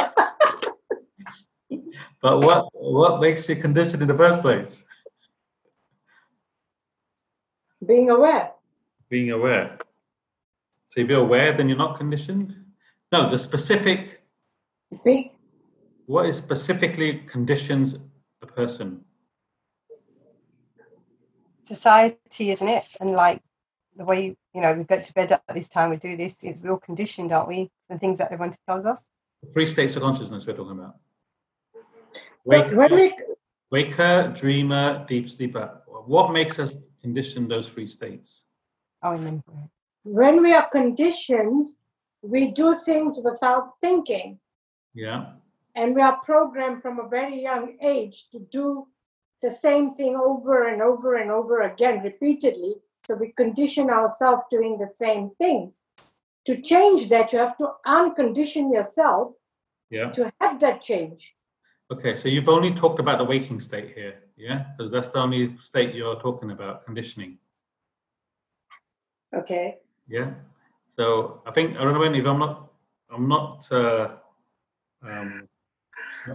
but 2.21 2.41
what 2.43 2.67
what 2.73 3.21
makes 3.21 3.47
you 3.47 3.55
conditioned 3.55 4.01
in 4.01 4.09
the 4.09 4.17
first 4.17 4.41
place? 4.41 4.85
Being 7.87 8.09
aware. 8.09 8.51
Being 9.07 9.31
aware. 9.31 9.77
So 10.89 10.99
if 10.99 11.09
you're 11.09 11.21
aware, 11.21 11.53
then 11.53 11.69
you're 11.69 11.77
not 11.77 11.97
conditioned. 11.97 12.53
No, 13.13 13.31
the 13.31 13.39
specific. 13.39 14.21
Be, 15.05 15.31
What 16.05 16.25
is 16.25 16.35
specifically 16.35 17.19
conditions 17.27 17.95
a 18.41 18.45
person? 18.45 19.05
Society, 21.61 22.51
isn't 22.51 22.67
it? 22.67 22.83
And 22.99 23.11
like 23.11 23.41
the 23.95 24.03
way 24.03 24.35
you 24.53 24.61
know 24.61 24.73
we 24.73 24.83
go 24.83 24.99
to 24.99 25.13
bed 25.13 25.31
at 25.31 25.43
this 25.53 25.67
time, 25.67 25.89
we 25.89 25.97
do 25.97 26.17
this. 26.17 26.43
It's 26.43 26.63
we're 26.63 26.71
all 26.71 26.77
conditioned, 26.77 27.31
aren't 27.31 27.47
we? 27.47 27.69
The 27.89 27.97
things 27.99 28.17
that 28.17 28.31
everyone 28.31 28.53
tells 28.67 28.85
us. 28.85 29.01
The 29.43 29.51
three 29.53 29.65
states 29.65 29.95
of 29.95 30.01
consciousness 30.03 30.45
we're 30.45 30.53
talking 30.55 30.79
about. 30.79 30.95
so 32.41 32.51
Wake- 32.51 32.73
when 32.73 32.95
we 32.95 33.13
Waker, 33.71 34.33
dreamer, 34.35 35.05
deep 35.07 35.29
sleeper. 35.29 35.81
What 35.85 36.31
makes 36.31 36.57
us 36.57 36.73
condition 37.01 37.47
those 37.47 37.69
three 37.69 37.85
states? 37.85 38.45
Oh, 39.03 39.13
and 39.13 39.25
then 39.25 39.43
when 40.03 40.41
we 40.41 40.53
are 40.53 40.67
conditioned, 40.69 41.67
we 42.23 42.47
do 42.47 42.75
things 42.83 43.19
without 43.23 43.73
thinking. 43.81 44.39
Yeah. 44.95 45.33
and 45.75 45.93
we 45.95 46.01
are 46.01 46.17
programmed 46.25 46.81
from 46.81 46.99
a 46.99 47.07
very 47.07 47.39
young 47.41 47.77
age 47.79 48.27
to 48.31 48.39
do 48.39 48.87
the 49.43 49.51
same 49.51 49.91
thing 49.91 50.15
over 50.15 50.67
and 50.67 50.81
over 50.81 51.15
and 51.15 51.29
over 51.29 51.61
again 51.61 52.01
repeatedly 52.03 52.73
so 53.05 53.15
we 53.15 53.31
condition 53.33 53.89
ourselves 53.89 54.43
doing 54.51 54.77
the 54.77 54.89
same 54.93 55.31
things 55.37 55.85
to 56.45 56.61
change 56.61 57.09
that 57.09 57.31
you 57.33 57.39
have 57.39 57.57
to 57.57 57.71
uncondition 57.85 58.71
yourself 58.73 59.33
Yeah. 59.89 60.09
to 60.11 60.31
have 60.41 60.59
that 60.59 60.81
change 60.81 61.35
Okay. 61.91 62.13
So 62.13 62.29
you've 62.29 62.49
only 62.49 62.71
talked 62.71 62.99
about 62.99 63.17
the 63.17 63.23
waking 63.23 63.59
state 63.59 63.95
here. 63.95 64.15
Yeah. 64.37 64.65
Because 64.77 64.91
that's 64.91 65.07
the 65.07 65.19
only 65.19 65.57
state 65.57 65.95
you're 65.95 66.19
talking 66.19 66.51
about 66.51 66.85
conditioning. 66.85 67.39
okay 69.33 69.77
Yeah. 70.07 70.33
So 70.97 71.41
I 71.45 71.51
think 71.51 71.77
I 71.77 71.83
remember 71.83 72.13
if 72.13 72.25
I'm 72.25 72.39
not, 72.39 72.71
I'm 73.09 73.27
not. 73.27 73.71
Uh, 73.71 74.09
um, 75.01 75.47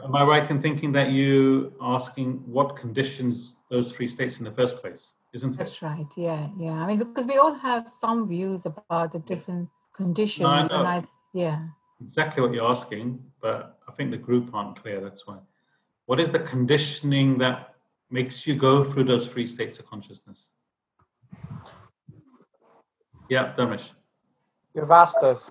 am 0.02 0.14
I 0.16 0.24
right 0.24 0.50
in 0.50 0.60
thinking 0.60 0.90
that 0.92 1.10
you 1.10 1.74
asking 1.80 2.42
what 2.46 2.76
conditions 2.76 3.56
those 3.70 3.92
three 3.92 4.06
states 4.06 4.38
in 4.38 4.44
the 4.44 4.50
first 4.50 4.80
place? 4.80 5.12
Isn't 5.34 5.54
it? 5.54 5.58
That's 5.58 5.82
right. 5.82 6.06
Yeah, 6.16 6.48
yeah. 6.58 6.72
I 6.72 6.86
mean, 6.86 6.98
because 6.98 7.26
we 7.26 7.36
all 7.36 7.54
have 7.54 7.88
some 7.88 8.28
views 8.28 8.64
about 8.64 9.12
the 9.12 9.18
different 9.18 9.68
conditions, 9.94 10.48
and 10.48 10.70
know. 10.70 10.76
I, 10.76 11.02
yeah. 11.34 11.66
Exactly 12.06 12.42
what 12.42 12.52
you're 12.52 12.70
asking, 12.70 13.18
but 13.42 13.78
I 13.88 13.92
think 13.92 14.10
the 14.10 14.16
group 14.16 14.54
aren't 14.54 14.80
clear. 14.80 15.00
That's 15.00 15.26
why. 15.26 15.38
What 16.06 16.20
is 16.20 16.30
the 16.30 16.38
conditioning 16.38 17.38
that 17.38 17.74
makes 18.10 18.46
you 18.46 18.54
go 18.54 18.84
through 18.84 19.04
those 19.04 19.26
three 19.26 19.46
states 19.46 19.78
of 19.78 19.86
consciousness? 19.86 20.50
Yeah, 23.28 23.54
Dharmesh. 23.56 23.92
You've 24.74 24.90
asked 24.90 25.16
us. 25.18 25.50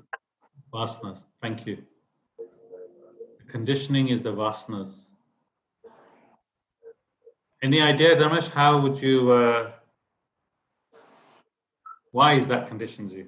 Vasanas. 0.73 1.25
Thank 1.41 1.65
you. 1.65 1.83
The 2.37 3.51
conditioning 3.51 4.09
is 4.09 4.21
the 4.21 4.33
vasanas. 4.33 5.02
Any 7.63 7.81
idea, 7.81 8.15
Dharmesh? 8.17 8.49
How 8.49 8.79
would 8.81 9.01
you? 9.01 9.31
Uh, 9.31 9.71
why 12.11 12.33
is 12.33 12.47
that 12.47 12.67
conditions 12.67 13.13
you? 13.13 13.27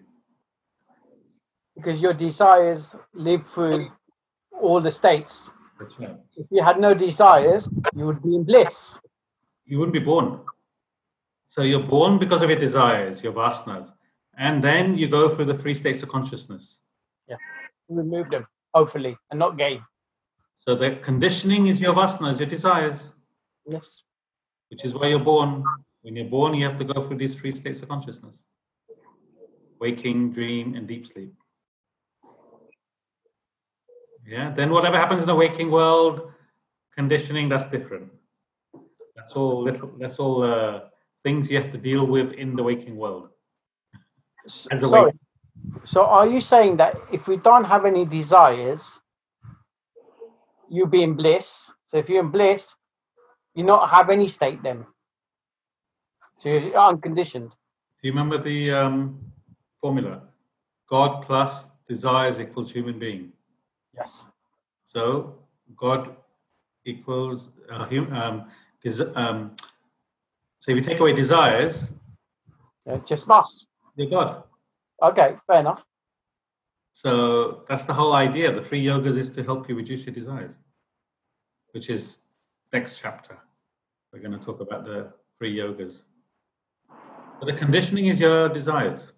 because 1.75 1.99
your 1.99 2.13
desires 2.13 2.95
live 3.13 3.45
through 3.47 3.91
all 4.61 4.79
the 4.81 4.91
states. 4.91 5.49
That's 5.79 5.99
right. 5.99 6.17
If 6.37 6.47
you 6.49 6.63
had 6.63 6.79
no 6.79 6.93
desires, 6.93 7.67
you 7.93 8.05
would 8.05 8.23
be 8.23 8.35
in 8.35 8.43
bliss. 8.45 8.97
You 9.65 9.79
wouldn't 9.79 9.93
be 9.93 9.99
born. 9.99 10.39
So 11.47 11.63
you're 11.63 11.83
born 11.83 12.17
because 12.17 12.41
of 12.41 12.49
your 12.49 12.59
desires, 12.59 13.23
your 13.23 13.33
vasanas, 13.33 13.91
and 14.37 14.63
then 14.63 14.97
you 14.97 15.07
go 15.09 15.35
through 15.35 15.45
the 15.45 15.53
three 15.57 15.73
states 15.73 16.01
of 16.03 16.09
consciousness. 16.09 16.79
Yeah. 17.27 17.35
Remove 17.89 18.29
them, 18.29 18.47
hopefully, 18.73 19.17
and 19.29 19.37
not 19.39 19.57
gain. 19.57 19.83
So 20.59 20.75
the 20.75 20.95
conditioning 20.95 21.67
is 21.67 21.81
your 21.81 21.93
vasanas, 21.93 22.39
your 22.39 22.49
desires, 22.49 23.09
Yes. 23.67 24.03
Which 24.69 24.85
is 24.85 24.93
why 24.93 25.07
you're 25.07 25.19
born. 25.19 25.63
When 26.01 26.15
you're 26.15 26.25
born, 26.25 26.53
you 26.53 26.65
have 26.65 26.77
to 26.77 26.83
go 26.83 27.01
through 27.03 27.17
these 27.17 27.33
three 27.33 27.51
states 27.51 27.81
of 27.81 27.89
consciousness 27.89 28.45
waking, 29.79 30.31
dream, 30.31 30.75
and 30.75 30.87
deep 30.87 31.05
sleep. 31.05 31.33
Yeah, 34.25 34.51
then 34.51 34.71
whatever 34.71 34.97
happens 34.97 35.21
in 35.21 35.27
the 35.27 35.35
waking 35.35 35.69
world, 35.69 36.31
conditioning, 36.95 37.49
that's 37.49 37.67
different. 37.67 38.11
That's 39.15 39.33
all 39.33 39.61
little, 39.61 39.91
that's 39.99 40.17
all 40.17 40.43
uh, 40.43 40.81
things 41.23 41.51
you 41.51 41.57
have 41.57 41.71
to 41.71 41.77
deal 41.77 42.05
with 42.07 42.31
in 42.33 42.55
the 42.55 42.63
waking 42.63 42.95
world. 42.95 43.29
As 44.71 44.83
a 44.83 44.89
Sorry. 44.89 45.13
So 45.85 46.05
are 46.05 46.27
you 46.27 46.41
saying 46.41 46.77
that 46.77 46.95
if 47.11 47.27
we 47.27 47.37
don't 47.37 47.65
have 47.65 47.85
any 47.85 48.05
desires, 48.05 48.81
you 50.69 50.85
be 50.85 51.03
in 51.03 51.13
bliss? 51.13 51.69
So 51.87 51.97
if 51.97 52.09
you're 52.09 52.21
in 52.21 52.31
bliss, 52.31 52.73
you 53.55 53.63
not 53.63 53.89
have 53.89 54.09
any 54.09 54.27
state 54.27 54.61
then. 54.61 54.85
So 56.41 56.49
you're 56.49 56.77
unconditioned. 56.77 57.49
Do 57.51 58.07
you 58.07 58.11
remember 58.11 58.37
the 58.37 58.71
um, 58.71 59.19
formula? 59.81 60.21
God 60.89 61.25
plus 61.25 61.69
desires 61.87 62.39
equals 62.39 62.71
human 62.71 62.99
being. 62.99 63.31
Yes. 63.95 64.23
So 64.83 65.39
God 65.75 66.15
equals 66.85 67.51
uh, 67.71 67.85
hum, 67.85 68.13
um, 68.13 68.51
des- 68.83 69.11
um, 69.15 69.55
so 70.59 70.71
if 70.71 70.77
you 70.77 70.83
take 70.83 70.99
away 70.99 71.13
desires, 71.13 71.91
Yeah, 72.85 72.97
just 73.05 73.27
must. 73.27 73.65
you're 73.95 74.09
God. 74.09 74.43
Okay, 75.01 75.37
fair 75.47 75.59
enough. 75.61 75.83
So 76.91 77.63
that's 77.67 77.85
the 77.85 77.93
whole 77.93 78.13
idea. 78.13 78.51
The 78.53 78.61
three 78.61 78.83
yogas 78.83 79.17
is 79.17 79.29
to 79.31 79.43
help 79.43 79.67
you 79.69 79.75
reduce 79.75 80.05
your 80.05 80.13
desires, 80.15 80.53
which 81.71 81.89
is 81.89 82.19
next 82.75 82.99
chapter. 82.99 83.37
We're 84.11 84.19
going 84.19 84.37
to 84.37 84.45
talk 84.45 84.59
about 84.59 84.83
the 84.83 85.13
three 85.37 85.55
yogas. 85.55 86.01
But 87.39 87.45
the 87.45 87.53
conditioning 87.53 88.07
is 88.07 88.19
your 88.19 88.49
desires. 88.49 89.13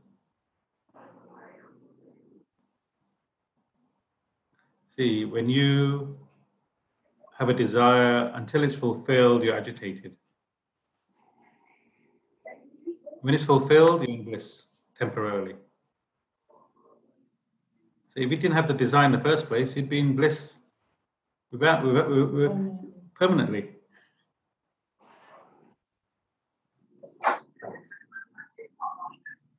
See, 4.95 5.25
when 5.25 5.49
you 5.49 6.17
have 7.39 7.49
a 7.49 7.53
desire 7.53 8.31
until 8.35 8.63
it's 8.63 8.75
fulfilled, 8.75 9.43
you're 9.43 9.55
agitated. 9.55 10.15
When 13.21 13.33
it's 13.33 13.43
fulfilled, 13.43 14.01
you're 14.03 14.17
in 14.19 14.23
bliss 14.23 14.67
temporarily. 14.95 15.55
So 18.11 18.15
if 18.23 18.29
you 18.31 18.37
didn't 18.37 18.57
have 18.59 18.67
the 18.67 18.79
desire 18.85 19.05
in 19.05 19.11
the 19.11 19.23
first 19.29 19.47
place, 19.47 19.75
you'd 19.75 19.89
be 19.89 19.99
in 19.99 20.15
bliss 20.15 20.57
without, 21.51 21.83
without, 21.85 22.09
without 22.09 22.86
permanently. 23.17 23.69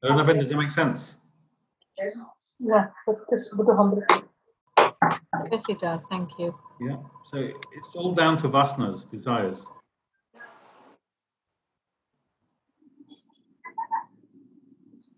I 0.02 0.06
don't 0.06 0.16
know, 0.16 0.24
Ben, 0.24 0.38
does 0.38 0.48
that 0.48 0.56
make 0.56 0.70
sense? 0.70 1.16
Yeah, 2.60 2.86
but 3.06 3.16
this 3.28 3.52
would 3.56 3.66
humble. 3.76 4.02
Yes, 5.50 5.64
it 5.68 5.80
does. 5.80 6.04
Thank 6.10 6.38
you. 6.38 6.56
Yeah. 6.80 6.96
So 7.26 7.50
it's 7.76 7.96
all 7.96 8.14
down 8.14 8.38
to 8.38 8.48
vasanas, 8.48 9.10
desires. 9.10 9.66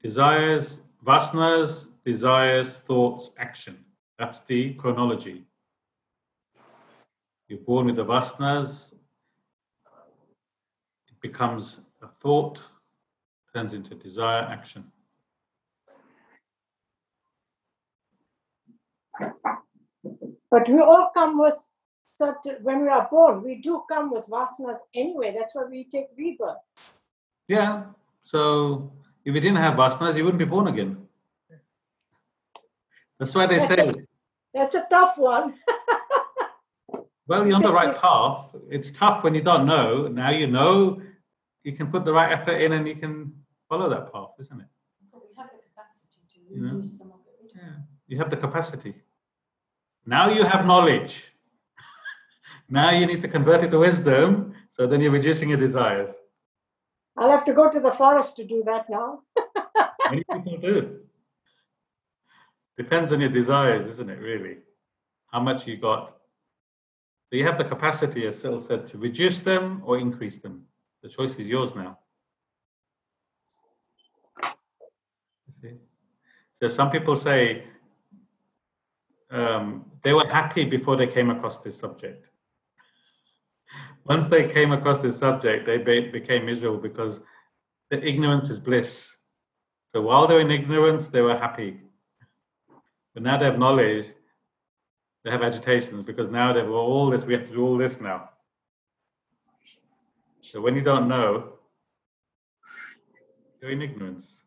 Desires, 0.03 0.79
vasanas, 1.05 1.89
desires, 2.05 2.79
thoughts, 2.79 3.35
action. 3.39 3.85
That's 4.19 4.41
the 4.41 4.75
chronology. 4.75 5.45
You're 7.51 7.59
born 7.59 7.87
with 7.87 7.97
the 7.97 8.05
vasanas, 8.05 8.93
it 11.09 11.21
becomes 11.21 11.81
a 12.01 12.07
thought, 12.07 12.63
turns 13.53 13.75
into 13.75 13.97
desire, 13.97 14.43
action. 14.43 14.85
But 19.19 20.69
we 20.69 20.79
all 20.79 21.11
come 21.13 21.41
with 21.41 21.59
certain, 22.13 22.59
when 22.63 22.83
we 22.83 22.89
are 22.89 23.09
born, 23.11 23.43
we 23.43 23.57
do 23.57 23.83
come 23.91 24.13
with 24.13 24.27
vasanas 24.27 24.79
anyway. 24.95 25.35
That's 25.37 25.57
why 25.57 25.65
we 25.65 25.89
take 25.91 26.07
rebirth. 26.17 26.59
Yeah. 27.49 27.87
So 28.23 28.93
if 29.25 29.35
you 29.35 29.41
didn't 29.41 29.57
have 29.57 29.75
vasanas, 29.75 30.17
you 30.17 30.23
wouldn't 30.23 30.39
be 30.39 30.45
born 30.45 30.69
again. 30.69 31.05
That's 33.19 33.35
why 33.35 33.47
they 33.47 33.59
say, 33.71 33.93
That's 34.55 34.77
a 34.77 34.87
tough 34.89 35.19
one. 35.19 35.55
well, 37.31 37.47
you're 37.47 37.55
on 37.55 37.63
the 37.63 37.73
right 37.73 37.97
path. 37.97 38.57
It's 38.69 38.91
tough 38.91 39.23
when 39.23 39.37
you 39.37 39.41
don't 39.41 39.65
know. 39.65 40.09
Now 40.09 40.31
you 40.31 40.49
know, 40.49 41.01
you 41.63 41.71
can 41.71 41.87
put 41.87 42.05
the 42.05 42.13
right 42.13 42.33
effort 42.33 42.59
in 42.61 42.73
and 42.73 42.89
you 42.89 42.97
can 42.97 43.33
follow 43.69 43.89
that 43.89 44.13
path, 44.13 44.31
isn't 44.41 44.61
it? 44.61 44.67
But 45.13 45.23
we 45.23 45.29
have 45.39 45.49
the 45.53 45.61
capacity 45.69 46.19
to 46.35 46.41
reduce 46.53 46.95
them 46.95 47.13
or 47.13 47.15
of 47.15 47.21
them. 47.25 47.49
Yeah. 47.55 47.83
You 48.09 48.19
have 48.19 48.31
the 48.31 48.37
capacity. 48.37 48.97
Now 50.07 50.29
you 50.29 50.43
have 50.43 50.67
knowledge. 50.67 51.33
now 52.69 52.91
you 52.91 53.07
need 53.07 53.21
to 53.21 53.29
convert 53.29 53.63
it 53.63 53.71
to 53.71 53.79
wisdom. 53.79 54.53
So 54.73 54.89
then 54.89 55.01
you're 55.01 55.13
reducing 55.13 55.51
your 55.51 55.59
desires. 55.59 56.11
I'll 57.17 57.31
have 57.31 57.45
to 57.45 57.53
go 57.53 57.71
to 57.71 57.79
the 57.79 57.93
forest 57.93 58.35
to 58.39 58.45
do 58.45 58.65
that 58.67 58.91
now. 58.91 59.21
Many 60.11 60.25
people 60.25 60.57
do. 60.57 60.99
Depends 62.77 63.13
on 63.13 63.21
your 63.21 63.31
desires, 63.31 63.87
isn't 63.87 64.11
it, 64.11 64.19
really? 64.19 64.57
How 65.31 65.39
much 65.39 65.69
you 65.69 65.77
got. 65.77 66.17
So 67.31 67.37
you 67.37 67.45
have 67.45 67.59
the 67.59 67.65
capacity, 67.65 68.27
as 68.27 68.41
Sil 68.43 68.59
said, 68.59 68.89
to 68.89 68.99
reduce 68.99 69.39
them 69.39 69.83
or 69.85 69.99
increase 69.99 70.41
them. 70.41 70.65
The 71.01 71.09
choice 71.09 71.39
is 71.39 71.49
yours 71.49 71.77
now. 71.77 71.99
So 76.61 76.69
some 76.69 76.91
people 76.91 77.15
say 77.15 77.65
um, 79.31 79.85
they 80.03 80.13
were 80.13 80.27
happy 80.27 80.65
before 80.65 80.97
they 80.97 81.07
came 81.07 81.31
across 81.31 81.61
this 81.61 81.79
subject. 81.79 82.27
Once 84.05 84.27
they 84.27 84.49
came 84.49 84.73
across 84.73 84.99
this 84.99 85.17
subject, 85.17 85.67
they 85.67 85.79
be- 85.79 86.11
became 86.11 86.47
miserable 86.47 86.79
because 86.81 87.21
the 87.91 88.05
ignorance 88.05 88.51
is 88.51 88.59
bliss. 88.59 89.17
So 89.93 90.03
while 90.03 90.27
they 90.27 90.35
were 90.35 90.41
in 90.41 90.51
ignorance, 90.51 91.09
they 91.09 91.23
were 91.23 91.39
happy. 91.39 91.81
But 93.15 93.23
now 93.23 93.39
they 93.39 93.45
have 93.45 93.59
knowledge, 93.59 94.07
they 95.25 95.31
have 95.31 95.43
agitations 95.43 96.05
because 96.05 96.29
now 96.29 96.53
they've 96.53 96.69
all 96.69 97.11
this, 97.11 97.25
we 97.25 97.35
have 97.35 97.47
to 97.47 97.53
do 97.53 97.63
all 97.63 97.77
this 97.77 98.01
now. 98.01 98.31
So 100.41 100.61
when 100.61 100.75
you 100.75 100.83
don't 100.83 101.09
know, 101.09 101.53
you're 103.61 103.71
in 103.71 103.83
ignorance. 103.83 104.43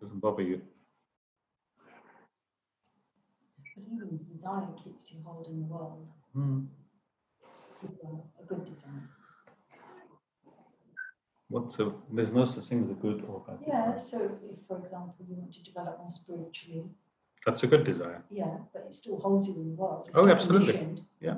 Doesn't 0.00 0.20
bother 0.20 0.42
you. 0.42 0.62
But 3.76 3.84
even 3.92 4.18
desire 4.32 4.66
keeps 4.82 5.12
you 5.12 5.20
holding 5.24 5.60
the 5.60 5.66
world. 5.66 6.08
Hmm. 6.32 6.64
A 8.40 8.44
good 8.44 8.64
desire. 8.64 9.08
What's 11.48 11.78
a, 11.78 11.92
there's 12.12 12.32
no 12.32 12.44
such 12.44 12.64
thing 12.64 12.84
as 12.84 12.90
a 12.90 12.94
good 12.94 13.24
or 13.28 13.44
bad. 13.46 13.58
Yeah, 13.66 13.92
desire. 13.92 14.20
so 14.20 14.38
if, 14.50 14.58
for 14.66 14.78
example, 14.78 15.14
you 15.28 15.36
want 15.36 15.52
to 15.54 15.62
develop 15.62 15.98
more 15.98 16.10
spiritually, 16.10 16.84
That's 17.46 17.62
a 17.62 17.66
good 17.66 17.84
desire. 17.84 18.22
yeah, 18.30 18.56
but 18.72 18.84
it 18.86 18.94
still 18.94 19.18
holds 19.18 19.48
you 19.48 19.54
in 19.54 19.70
the 19.70 19.74
world. 19.74 20.10
Oh, 20.14 20.28
absolutely. 20.28 21.02
Yeah. 21.20 21.36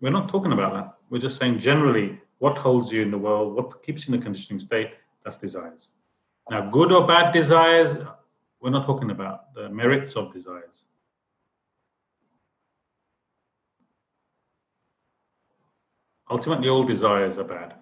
We're 0.00 0.10
not 0.10 0.28
talking 0.28 0.52
about 0.52 0.74
that. 0.74 0.94
We're 1.08 1.20
just 1.20 1.38
saying 1.38 1.58
generally 1.58 2.20
what 2.38 2.58
holds 2.58 2.92
you 2.92 3.02
in 3.02 3.10
the 3.10 3.18
world, 3.18 3.54
what 3.54 3.82
keeps 3.82 4.06
you 4.06 4.14
in 4.14 4.20
a 4.20 4.22
conditioning 4.22 4.60
state, 4.60 4.90
that's 5.24 5.38
desires. 5.38 5.88
Now, 6.50 6.68
good 6.70 6.92
or 6.92 7.06
bad 7.06 7.32
desires, 7.32 7.96
we're 8.60 8.70
not 8.70 8.86
talking 8.86 9.10
about 9.10 9.54
the 9.54 9.68
merits 9.68 10.16
of 10.16 10.32
desires. 10.32 10.84
Ultimately, 16.30 16.68
all 16.68 16.84
desires 16.84 17.38
are 17.38 17.44
bad. 17.44 17.74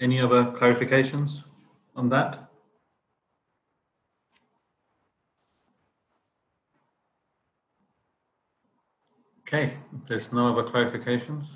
Any 0.00 0.20
other 0.20 0.44
clarifications 0.44 1.44
on 1.98 2.08
that? 2.10 2.48
Okay, 9.40 9.76
there's 10.06 10.32
no 10.32 10.52
other 10.56 10.62
clarifications. 10.70 11.46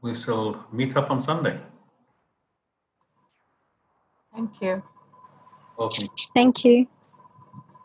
We 0.00 0.14
shall 0.14 0.66
meet 0.72 0.96
up 0.96 1.10
on 1.10 1.20
Sunday. 1.20 1.60
Thank 4.34 4.62
you. 4.62 4.82
Welcome. 5.76 6.08
Thank 6.34 6.64
you. 6.64 6.86